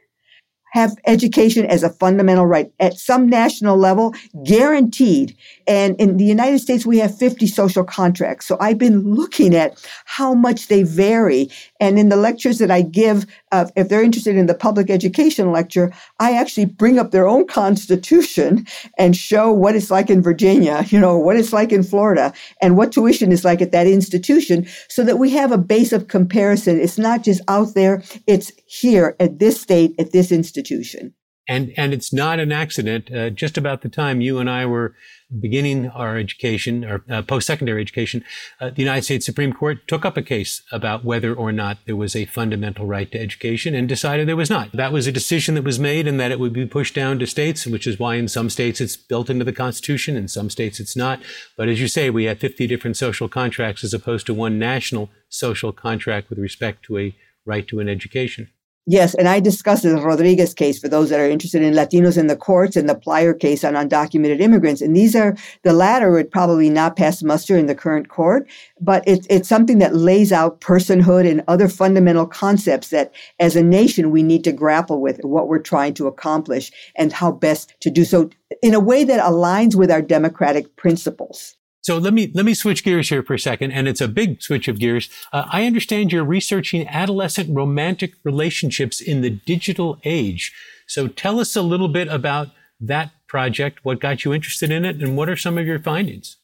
have 0.72 0.94
education 1.06 1.64
as 1.66 1.82
a 1.82 1.90
fundamental 1.90 2.46
right 2.46 2.70
at 2.78 2.98
some 2.98 3.28
national 3.28 3.76
level, 3.76 4.14
guaranteed. 4.44 5.36
And 5.66 5.96
in 5.98 6.18
the 6.18 6.24
United 6.24 6.58
States, 6.58 6.84
we 6.84 6.98
have 6.98 7.16
50 7.16 7.46
social 7.46 7.84
contracts. 7.84 8.46
So 8.46 8.56
I've 8.60 8.78
been 8.78 9.14
looking 9.14 9.54
at 9.54 9.82
how 10.04 10.34
much 10.34 10.68
they 10.68 10.82
vary. 10.82 11.50
And 11.80 11.98
in 11.98 12.08
the 12.08 12.16
lectures 12.16 12.58
that 12.58 12.70
I 12.70 12.82
give, 12.82 13.26
uh, 13.52 13.66
if 13.76 13.88
they're 13.88 14.02
interested 14.02 14.36
in 14.36 14.46
the 14.46 14.54
public 14.54 14.90
education 14.90 15.52
lecture, 15.52 15.92
I 16.18 16.32
actually 16.36 16.66
bring 16.66 16.98
up 16.98 17.10
their 17.10 17.28
own 17.28 17.46
constitution 17.46 18.66
and 18.98 19.16
show 19.16 19.52
what 19.52 19.76
it's 19.76 19.90
like 19.90 20.10
in 20.10 20.22
Virginia, 20.22 20.84
you 20.88 20.98
know, 20.98 21.18
what 21.18 21.36
it's 21.36 21.52
like 21.52 21.72
in 21.72 21.82
Florida, 21.82 22.32
and 22.60 22.76
what 22.76 22.92
tuition 22.92 23.32
is 23.32 23.44
like 23.44 23.62
at 23.62 23.72
that 23.72 23.86
institution 23.86 24.66
so 24.88 25.04
that 25.04 25.18
we 25.18 25.30
have 25.30 25.52
a 25.52 25.58
base 25.58 25.92
of 25.92 26.08
comparison. 26.08 26.80
It's 26.80 26.98
not 26.98 27.22
just 27.22 27.40
out 27.48 27.74
there, 27.74 28.02
it's 28.26 28.52
here 28.66 29.16
at 29.20 29.38
this 29.38 29.60
state, 29.60 29.94
at 29.98 30.12
this 30.12 30.32
institution. 30.32 31.14
And, 31.48 31.72
and 31.76 31.94
it's 31.94 32.12
not 32.12 32.38
an 32.38 32.52
accident. 32.52 33.10
Uh, 33.10 33.30
just 33.30 33.56
about 33.56 33.80
the 33.80 33.88
time 33.88 34.20
you 34.20 34.38
and 34.38 34.50
I 34.50 34.66
were 34.66 34.94
beginning 35.40 35.88
our 35.88 36.16
education, 36.16 36.84
our 36.84 37.02
uh, 37.10 37.22
post-secondary 37.22 37.80
education, 37.80 38.24
uh, 38.60 38.70
the 38.70 38.82
United 38.82 39.04
States 39.04 39.26
Supreme 39.26 39.52
Court 39.52 39.86
took 39.86 40.04
up 40.04 40.16
a 40.16 40.22
case 40.22 40.62
about 40.72 41.04
whether 41.04 41.34
or 41.34 41.52
not 41.52 41.78
there 41.86 41.96
was 41.96 42.16
a 42.16 42.24
fundamental 42.24 42.86
right 42.86 43.10
to 43.12 43.20
education 43.20 43.74
and 43.74 43.88
decided 43.88 44.28
there 44.28 44.36
was 44.36 44.50
not. 44.50 44.72
That 44.72 44.92
was 44.92 45.06
a 45.06 45.12
decision 45.12 45.54
that 45.54 45.64
was 45.64 45.78
made 45.78 46.06
and 46.06 46.18
that 46.20 46.30
it 46.30 46.40
would 46.40 46.52
be 46.52 46.66
pushed 46.66 46.94
down 46.94 47.18
to 47.18 47.26
states, 47.26 47.66
which 47.66 47.86
is 47.86 47.98
why 47.98 48.14
in 48.14 48.28
some 48.28 48.48
states 48.48 48.80
it's 48.80 48.96
built 48.96 49.28
into 49.28 49.44
the 49.44 49.52
Constitution, 49.52 50.16
in 50.16 50.28
some 50.28 50.50
states 50.50 50.80
it's 50.80 50.96
not. 50.96 51.20
But 51.56 51.68
as 51.68 51.80
you 51.80 51.88
say, 51.88 52.10
we 52.10 52.24
have 52.24 52.38
50 52.38 52.66
different 52.66 52.96
social 52.96 53.28
contracts 53.28 53.84
as 53.84 53.94
opposed 53.94 54.26
to 54.26 54.34
one 54.34 54.58
national 54.58 55.10
social 55.28 55.72
contract 55.72 56.30
with 56.30 56.38
respect 56.38 56.84
to 56.86 56.98
a 56.98 57.16
right 57.44 57.66
to 57.68 57.80
an 57.80 57.88
education. 57.88 58.50
Yes, 58.90 59.12
and 59.12 59.28
I 59.28 59.38
discussed 59.38 59.82
the 59.82 59.96
Rodriguez 59.96 60.54
case 60.54 60.78
for 60.78 60.88
those 60.88 61.10
that 61.10 61.20
are 61.20 61.28
interested 61.28 61.60
in 61.60 61.74
Latinos 61.74 62.16
in 62.16 62.26
the 62.26 62.34
courts 62.34 62.74
and 62.74 62.88
the 62.88 62.94
Plyler 62.94 63.38
case 63.38 63.62
on 63.62 63.74
undocumented 63.74 64.40
immigrants. 64.40 64.80
And 64.80 64.96
these 64.96 65.14
are 65.14 65.36
the 65.62 65.74
latter 65.74 66.10
would 66.10 66.30
probably 66.30 66.70
not 66.70 66.96
pass 66.96 67.22
muster 67.22 67.58
in 67.58 67.66
the 67.66 67.74
current 67.74 68.08
court, 68.08 68.48
but 68.80 69.04
it's 69.06 69.26
it's 69.28 69.46
something 69.46 69.76
that 69.80 69.94
lays 69.94 70.32
out 70.32 70.62
personhood 70.62 71.30
and 71.30 71.44
other 71.48 71.68
fundamental 71.68 72.26
concepts 72.26 72.88
that 72.88 73.12
as 73.38 73.56
a 73.56 73.62
nation 73.62 74.10
we 74.10 74.22
need 74.22 74.42
to 74.44 74.52
grapple 74.52 75.02
with 75.02 75.20
what 75.22 75.48
we're 75.48 75.58
trying 75.58 75.92
to 75.92 76.06
accomplish 76.06 76.72
and 76.96 77.12
how 77.12 77.30
best 77.30 77.74
to 77.80 77.90
do 77.90 78.06
so 78.06 78.30
in 78.62 78.72
a 78.72 78.80
way 78.80 79.04
that 79.04 79.22
aligns 79.22 79.74
with 79.74 79.90
our 79.90 80.00
democratic 80.00 80.76
principles. 80.76 81.57
So 81.88 81.96
let 81.96 82.12
me 82.12 82.30
let 82.34 82.44
me 82.44 82.52
switch 82.52 82.84
gears 82.84 83.08
here 83.08 83.22
for 83.22 83.32
a 83.32 83.38
second, 83.38 83.72
and 83.72 83.88
it's 83.88 84.02
a 84.02 84.08
big 84.08 84.42
switch 84.42 84.68
of 84.68 84.78
gears. 84.78 85.08
Uh, 85.32 85.46
I 85.50 85.64
understand 85.64 86.12
you're 86.12 86.22
researching 86.22 86.86
adolescent 86.86 87.48
romantic 87.56 88.12
relationships 88.24 89.00
in 89.00 89.22
the 89.22 89.30
digital 89.30 89.98
age. 90.04 90.52
So 90.86 91.08
tell 91.08 91.40
us 91.40 91.56
a 91.56 91.62
little 91.62 91.88
bit 91.88 92.08
about 92.08 92.48
that 92.78 93.12
project, 93.26 93.86
what 93.86 94.00
got 94.00 94.22
you 94.22 94.34
interested 94.34 94.70
in 94.70 94.84
it, 94.84 94.96
and 94.96 95.16
what 95.16 95.30
are 95.30 95.36
some 95.36 95.56
of 95.56 95.66
your 95.66 95.78
findings? 95.78 96.36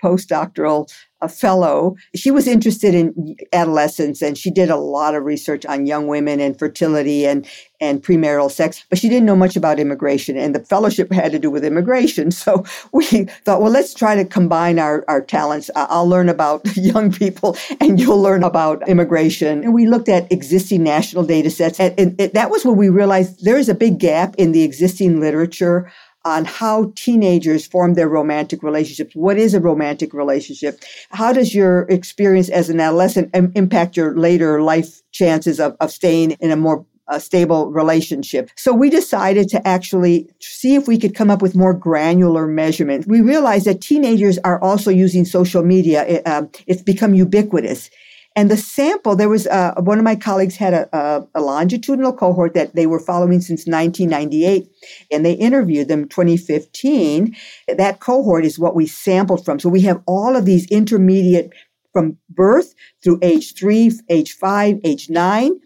postdoctoral 0.00 0.88
a 1.20 1.28
fellow. 1.28 1.96
She 2.14 2.30
was 2.30 2.46
interested 2.46 2.94
in 2.94 3.36
adolescence 3.52 4.22
and 4.22 4.38
she 4.38 4.50
did 4.50 4.70
a 4.70 4.76
lot 4.76 5.14
of 5.14 5.24
research 5.24 5.66
on 5.66 5.86
young 5.86 6.06
women 6.06 6.40
and 6.40 6.58
fertility 6.58 7.26
and, 7.26 7.46
and 7.80 8.02
premarital 8.02 8.50
sex, 8.50 8.84
but 8.88 8.98
she 8.98 9.08
didn't 9.08 9.26
know 9.26 9.36
much 9.36 9.56
about 9.56 9.80
immigration. 9.80 10.36
And 10.36 10.54
the 10.54 10.64
fellowship 10.64 11.12
had 11.12 11.32
to 11.32 11.38
do 11.38 11.50
with 11.50 11.64
immigration. 11.64 12.30
So 12.48 12.64
we 12.92 13.24
thought, 13.44 13.60
well, 13.60 13.72
let's 13.72 13.92
try 13.92 14.14
to 14.14 14.24
combine 14.24 14.78
our, 14.78 15.04
our 15.08 15.20
talents. 15.20 15.70
I'll 15.74 16.08
learn 16.08 16.28
about 16.28 16.64
young 16.76 17.12
people 17.12 17.56
and 17.80 17.98
you'll 17.98 18.22
learn 18.22 18.44
about 18.44 18.88
immigration. 18.88 19.64
And 19.64 19.74
we 19.74 19.86
looked 19.86 20.08
at 20.08 20.30
existing 20.32 20.84
national 20.84 21.24
data 21.24 21.50
sets. 21.50 21.80
And, 21.80 21.98
and, 21.98 22.20
and 22.20 22.32
that 22.32 22.50
was 22.50 22.64
when 22.64 22.76
we 22.76 22.88
realized 22.88 23.44
there 23.44 23.58
is 23.58 23.68
a 23.68 23.74
big 23.74 23.98
gap 23.98 24.36
in 24.36 24.52
the 24.52 24.62
existing 24.62 25.20
literature 25.20 25.90
on 26.24 26.44
how 26.44 26.92
teenagers 26.96 27.66
form 27.66 27.94
their 27.94 28.08
romantic 28.08 28.62
relationships. 28.62 29.14
What 29.14 29.38
is 29.38 29.54
a 29.54 29.60
romantic 29.60 30.12
relationship? 30.12 30.82
How 31.10 31.32
does 31.32 31.54
your 31.54 31.82
experience 31.82 32.48
as 32.48 32.68
an 32.68 32.80
adolescent 32.80 33.30
Im- 33.34 33.52
impact 33.54 33.96
your 33.96 34.16
later 34.16 34.60
life 34.62 35.00
chances 35.12 35.60
of, 35.60 35.76
of 35.80 35.90
staying 35.90 36.32
in 36.32 36.50
a 36.50 36.56
more 36.56 36.84
a 37.08 37.20
stable 37.20 37.70
relationship. 37.70 38.50
So 38.56 38.74
we 38.74 38.90
decided 38.90 39.48
to 39.50 39.66
actually 39.66 40.28
see 40.40 40.74
if 40.74 40.86
we 40.86 40.98
could 40.98 41.14
come 41.14 41.30
up 41.30 41.40
with 41.40 41.56
more 41.56 41.72
granular 41.72 42.46
measurements. 42.46 43.06
We 43.06 43.22
realized 43.22 43.64
that 43.64 43.80
teenagers 43.80 44.38
are 44.44 44.62
also 44.62 44.90
using 44.90 45.24
social 45.24 45.62
media. 45.62 46.06
It, 46.06 46.26
uh, 46.26 46.44
it's 46.66 46.82
become 46.82 47.14
ubiquitous. 47.14 47.90
And 48.38 48.52
the 48.52 48.56
sample, 48.56 49.16
there 49.16 49.28
was 49.28 49.48
uh, 49.48 49.74
one 49.78 49.98
of 49.98 50.04
my 50.04 50.14
colleagues 50.14 50.54
had 50.54 50.72
a, 50.72 50.96
a, 50.96 51.26
a, 51.34 51.40
longitudinal 51.40 52.12
cohort 52.12 52.54
that 52.54 52.72
they 52.76 52.86
were 52.86 53.00
following 53.00 53.40
since 53.40 53.66
1998, 53.66 54.70
and 55.10 55.26
they 55.26 55.32
interviewed 55.32 55.88
them 55.88 56.06
2015. 56.06 57.34
That 57.76 57.98
cohort 57.98 58.44
is 58.44 58.56
what 58.56 58.76
we 58.76 58.86
sampled 58.86 59.44
from. 59.44 59.58
So 59.58 59.68
we 59.68 59.80
have 59.80 60.04
all 60.06 60.36
of 60.36 60.44
these 60.44 60.70
intermediate 60.70 61.52
from 61.92 62.16
birth 62.30 62.76
through 63.02 63.18
age 63.22 63.54
three, 63.58 63.90
age 64.08 64.34
five, 64.34 64.78
age 64.84 65.10
nine, 65.10 65.58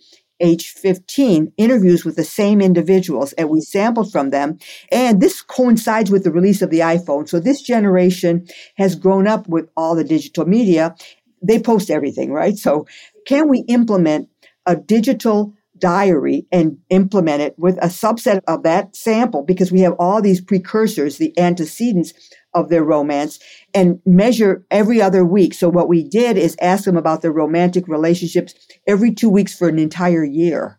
age 0.43 0.71
15 0.71 1.53
interviews 1.57 2.05
with 2.05 2.17
the 2.17 2.25
same 2.25 2.61
individuals 2.61 3.33
and 3.35 3.49
we 3.49 3.61
sampled 3.61 4.11
from 4.11 4.31
them. 4.31 4.59
And 4.91 5.21
this 5.21 5.41
coincides 5.41 6.11
with 6.11 6.25
the 6.25 6.33
release 6.33 6.63
of 6.63 6.71
the 6.71 6.81
iPhone. 6.81 7.29
So 7.29 7.39
this 7.39 7.63
generation 7.63 8.47
has 8.77 8.97
grown 8.97 9.27
up 9.27 9.49
with 9.49 9.69
all 9.77 9.95
the 9.95 10.05
digital 10.05 10.47
media 10.47 10.95
they 11.43 11.61
post 11.61 11.91
everything, 11.91 12.33
right? 12.33 12.57
So 12.57 12.87
can 13.27 13.49
we 13.49 13.61
implement 13.69 14.29
a 14.67 14.77
digital 14.77 15.55
diary 15.83 16.47
and 16.53 16.79
implement 16.91 17.43
it 17.43 17.59
with 17.59 17.77
a 17.79 17.89
subset 17.89 18.41
of 18.47 18.63
that 18.63 18.95
sample 18.95 19.43
because 19.43 19.73
we 19.73 19.81
have 19.81 19.95
all 19.99 20.23
these 20.23 20.41
precursors, 20.41 21.19
the 21.19 21.37
antecedents 21.37 22.13
of 22.55 22.69
their 22.69 22.85
romance 22.85 23.41
and 23.75 24.01
measure 24.07 24.65
every 24.71 25.03
other 25.03 25.25
week. 25.25 25.53
So 25.53 25.69
what 25.69 25.89
we 25.89 26.05
did 26.05 26.39
is 26.39 26.57
ask 26.61 26.85
them 26.85 26.97
about 26.97 27.23
their 27.23 27.33
romantic 27.33 27.89
relationships 27.89 28.55
every 28.87 29.13
two 29.13 29.29
weeks 29.29 29.57
for 29.57 29.69
an 29.69 29.81
entire 29.81 30.25
year. 30.25 30.79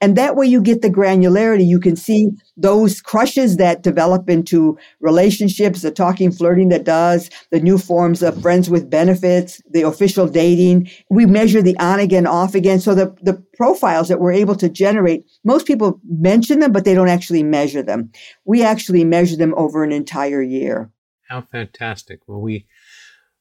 And 0.00 0.16
that 0.16 0.34
way 0.34 0.46
you 0.46 0.62
get 0.62 0.80
the 0.80 0.88
granularity. 0.88 1.66
You 1.66 1.78
can 1.78 1.94
see 1.94 2.30
those 2.56 3.02
crushes 3.02 3.58
that 3.58 3.82
develop 3.82 4.30
into 4.30 4.78
relationships, 5.00 5.82
the 5.82 5.90
talking, 5.90 6.32
flirting 6.32 6.70
that 6.70 6.84
does, 6.84 7.28
the 7.50 7.60
new 7.60 7.76
forms 7.76 8.22
of 8.22 8.40
friends 8.40 8.70
with 8.70 8.88
benefits, 8.88 9.60
the 9.70 9.82
official 9.82 10.26
dating. 10.26 10.90
We 11.10 11.26
measure 11.26 11.60
the 11.60 11.78
on 11.78 12.00
again, 12.00 12.26
off 12.26 12.54
again. 12.54 12.80
So 12.80 12.94
the, 12.94 13.14
the 13.20 13.34
profiles 13.54 14.08
that 14.08 14.20
we're 14.20 14.32
able 14.32 14.56
to 14.56 14.70
generate, 14.70 15.24
most 15.44 15.66
people 15.66 16.00
mention 16.08 16.60
them, 16.60 16.72
but 16.72 16.86
they 16.86 16.94
don't 16.94 17.08
actually 17.08 17.42
measure 17.42 17.82
them. 17.82 18.10
We 18.46 18.62
actually 18.62 19.04
measure 19.04 19.36
them 19.36 19.54
over 19.56 19.84
an 19.84 19.92
entire 19.92 20.42
year. 20.42 20.90
How 21.28 21.42
fantastic. 21.42 22.20
Well, 22.26 22.40
we 22.40 22.66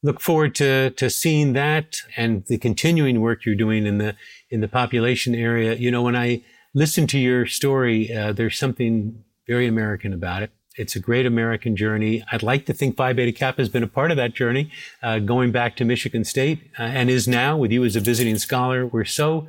look 0.01 0.21
forward 0.21 0.55
to, 0.55 0.91
to 0.91 1.09
seeing 1.09 1.53
that 1.53 1.97
and 2.15 2.45
the 2.47 2.57
continuing 2.57 3.21
work 3.21 3.45
you're 3.45 3.55
doing 3.55 3.85
in 3.85 3.97
the 3.97 4.15
in 4.49 4.61
the 4.61 4.67
population 4.67 5.35
area. 5.35 5.75
You 5.75 5.91
know, 5.91 6.01
when 6.01 6.15
I 6.15 6.43
listen 6.73 7.07
to 7.07 7.19
your 7.19 7.45
story, 7.45 8.13
uh, 8.13 8.31
there's 8.33 8.57
something 8.57 9.23
very 9.47 9.67
American 9.67 10.13
about 10.13 10.43
it. 10.43 10.51
It's 10.75 10.95
a 10.95 10.99
great 10.99 11.25
American 11.25 11.75
journey. 11.75 12.23
I'd 12.31 12.43
like 12.43 12.65
to 12.67 12.73
think 12.73 12.95
Phi 12.95 13.11
Beta 13.11 13.33
Kappa 13.33 13.61
has 13.61 13.69
been 13.69 13.83
a 13.83 13.87
part 13.87 14.11
of 14.11 14.17
that 14.17 14.33
journey, 14.33 14.71
uh, 15.03 15.19
going 15.19 15.51
back 15.51 15.75
to 15.77 15.85
Michigan 15.85 16.23
State 16.23 16.71
uh, 16.79 16.83
and 16.83 17.09
is 17.09 17.27
now 17.27 17.57
with 17.57 17.71
you 17.71 17.83
as 17.83 17.95
a 17.95 17.99
visiting 17.99 18.37
scholar. 18.37 18.85
We're 18.85 19.03
so 19.03 19.47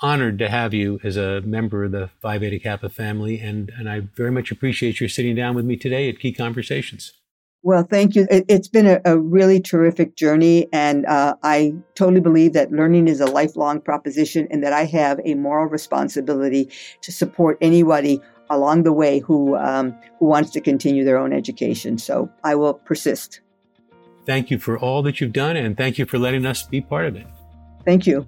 honored 0.00 0.38
to 0.38 0.48
have 0.48 0.72
you 0.72 0.98
as 1.04 1.18
a 1.18 1.42
member 1.42 1.84
of 1.84 1.92
the 1.92 2.08
Phi 2.22 2.38
Beta 2.38 2.58
Kappa 2.58 2.88
family, 2.88 3.38
and, 3.40 3.70
and 3.76 3.90
I 3.90 4.00
very 4.00 4.30
much 4.30 4.50
appreciate 4.50 5.00
your 5.00 5.10
sitting 5.10 5.34
down 5.34 5.54
with 5.54 5.66
me 5.66 5.76
today 5.76 6.08
at 6.08 6.18
Key 6.18 6.32
Conversations. 6.32 7.12
Well, 7.62 7.82
thank 7.82 8.14
you. 8.14 8.26
It, 8.30 8.50
has 8.50 8.68
been 8.68 8.86
a, 8.86 9.00
a, 9.04 9.18
really 9.18 9.60
terrific 9.60 10.16
journey. 10.16 10.68
And 10.72 11.04
uh, 11.06 11.34
I 11.42 11.74
totally 11.94 12.20
believe 12.20 12.54
that 12.54 12.72
learning 12.72 13.06
is 13.06 13.20
a 13.20 13.26
lifelong 13.26 13.82
proposition 13.82 14.48
and 14.50 14.62
that 14.64 14.72
I 14.72 14.84
have 14.86 15.20
a 15.26 15.34
moral 15.34 15.66
responsibility 15.66 16.70
to 17.02 17.12
support 17.12 17.58
anybody 17.60 18.20
along 18.48 18.82
the 18.82 18.92
way 18.92 19.20
who 19.20 19.56
um, 19.56 19.96
who 20.18 20.26
wants 20.26 20.50
to 20.50 20.60
continue 20.60 21.04
their 21.04 21.18
own 21.18 21.32
education. 21.32 21.98
So 21.98 22.30
I 22.44 22.54
will 22.54 22.74
persist. 22.74 23.40
Thank 24.26 24.50
you 24.50 24.58
for 24.58 24.78
all 24.78 25.02
that 25.02 25.20
you've 25.20 25.32
done, 25.32 25.56
and 25.56 25.76
thank 25.76 25.98
you 25.98 26.06
for 26.06 26.18
letting 26.18 26.46
us 26.46 26.62
be 26.62 26.80
part 26.80 27.06
of 27.06 27.16
it. 27.16 27.26
Thank 27.84 28.06
you. 28.06 28.26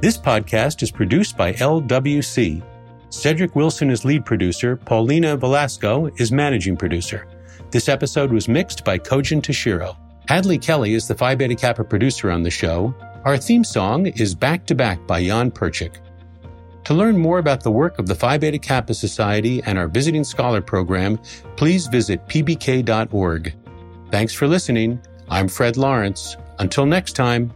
This 0.00 0.16
podcast 0.16 0.82
is 0.82 0.90
produced 0.90 1.36
by 1.36 1.52
LWC. 1.52 2.62
Cedric 3.10 3.54
Wilson 3.54 3.90
is 3.90 4.02
lead 4.02 4.24
producer. 4.24 4.76
Paulina 4.76 5.36
Velasco 5.36 6.06
is 6.16 6.32
managing 6.32 6.74
producer. 6.78 7.28
This 7.70 7.86
episode 7.86 8.32
was 8.32 8.48
mixed 8.48 8.82
by 8.82 8.98
Kojin 8.98 9.42
Tashiro. 9.42 9.94
Hadley 10.26 10.56
Kelly 10.56 10.94
is 10.94 11.06
the 11.06 11.14
Phi 11.14 11.34
Beta 11.34 11.54
Kappa 11.54 11.84
producer 11.84 12.30
on 12.30 12.42
the 12.42 12.50
show. 12.50 12.94
Our 13.26 13.36
theme 13.36 13.62
song 13.62 14.06
is 14.06 14.34
Back 14.34 14.64
to 14.68 14.74
Back 14.74 15.06
by 15.06 15.22
Jan 15.22 15.50
Perchik. 15.50 15.96
To 16.84 16.94
learn 16.94 17.18
more 17.18 17.38
about 17.38 17.62
the 17.62 17.70
work 17.70 17.98
of 17.98 18.06
the 18.06 18.14
Phi 18.14 18.38
Beta 18.38 18.58
Kappa 18.58 18.94
Society 18.94 19.62
and 19.66 19.76
our 19.76 19.86
Visiting 19.86 20.24
Scholar 20.24 20.62
program, 20.62 21.18
please 21.56 21.88
visit 21.88 22.26
pbk.org. 22.26 23.54
Thanks 24.10 24.32
for 24.32 24.48
listening. 24.48 24.98
I'm 25.28 25.46
Fred 25.46 25.76
Lawrence. 25.76 26.38
Until 26.58 26.86
next 26.86 27.12
time, 27.12 27.52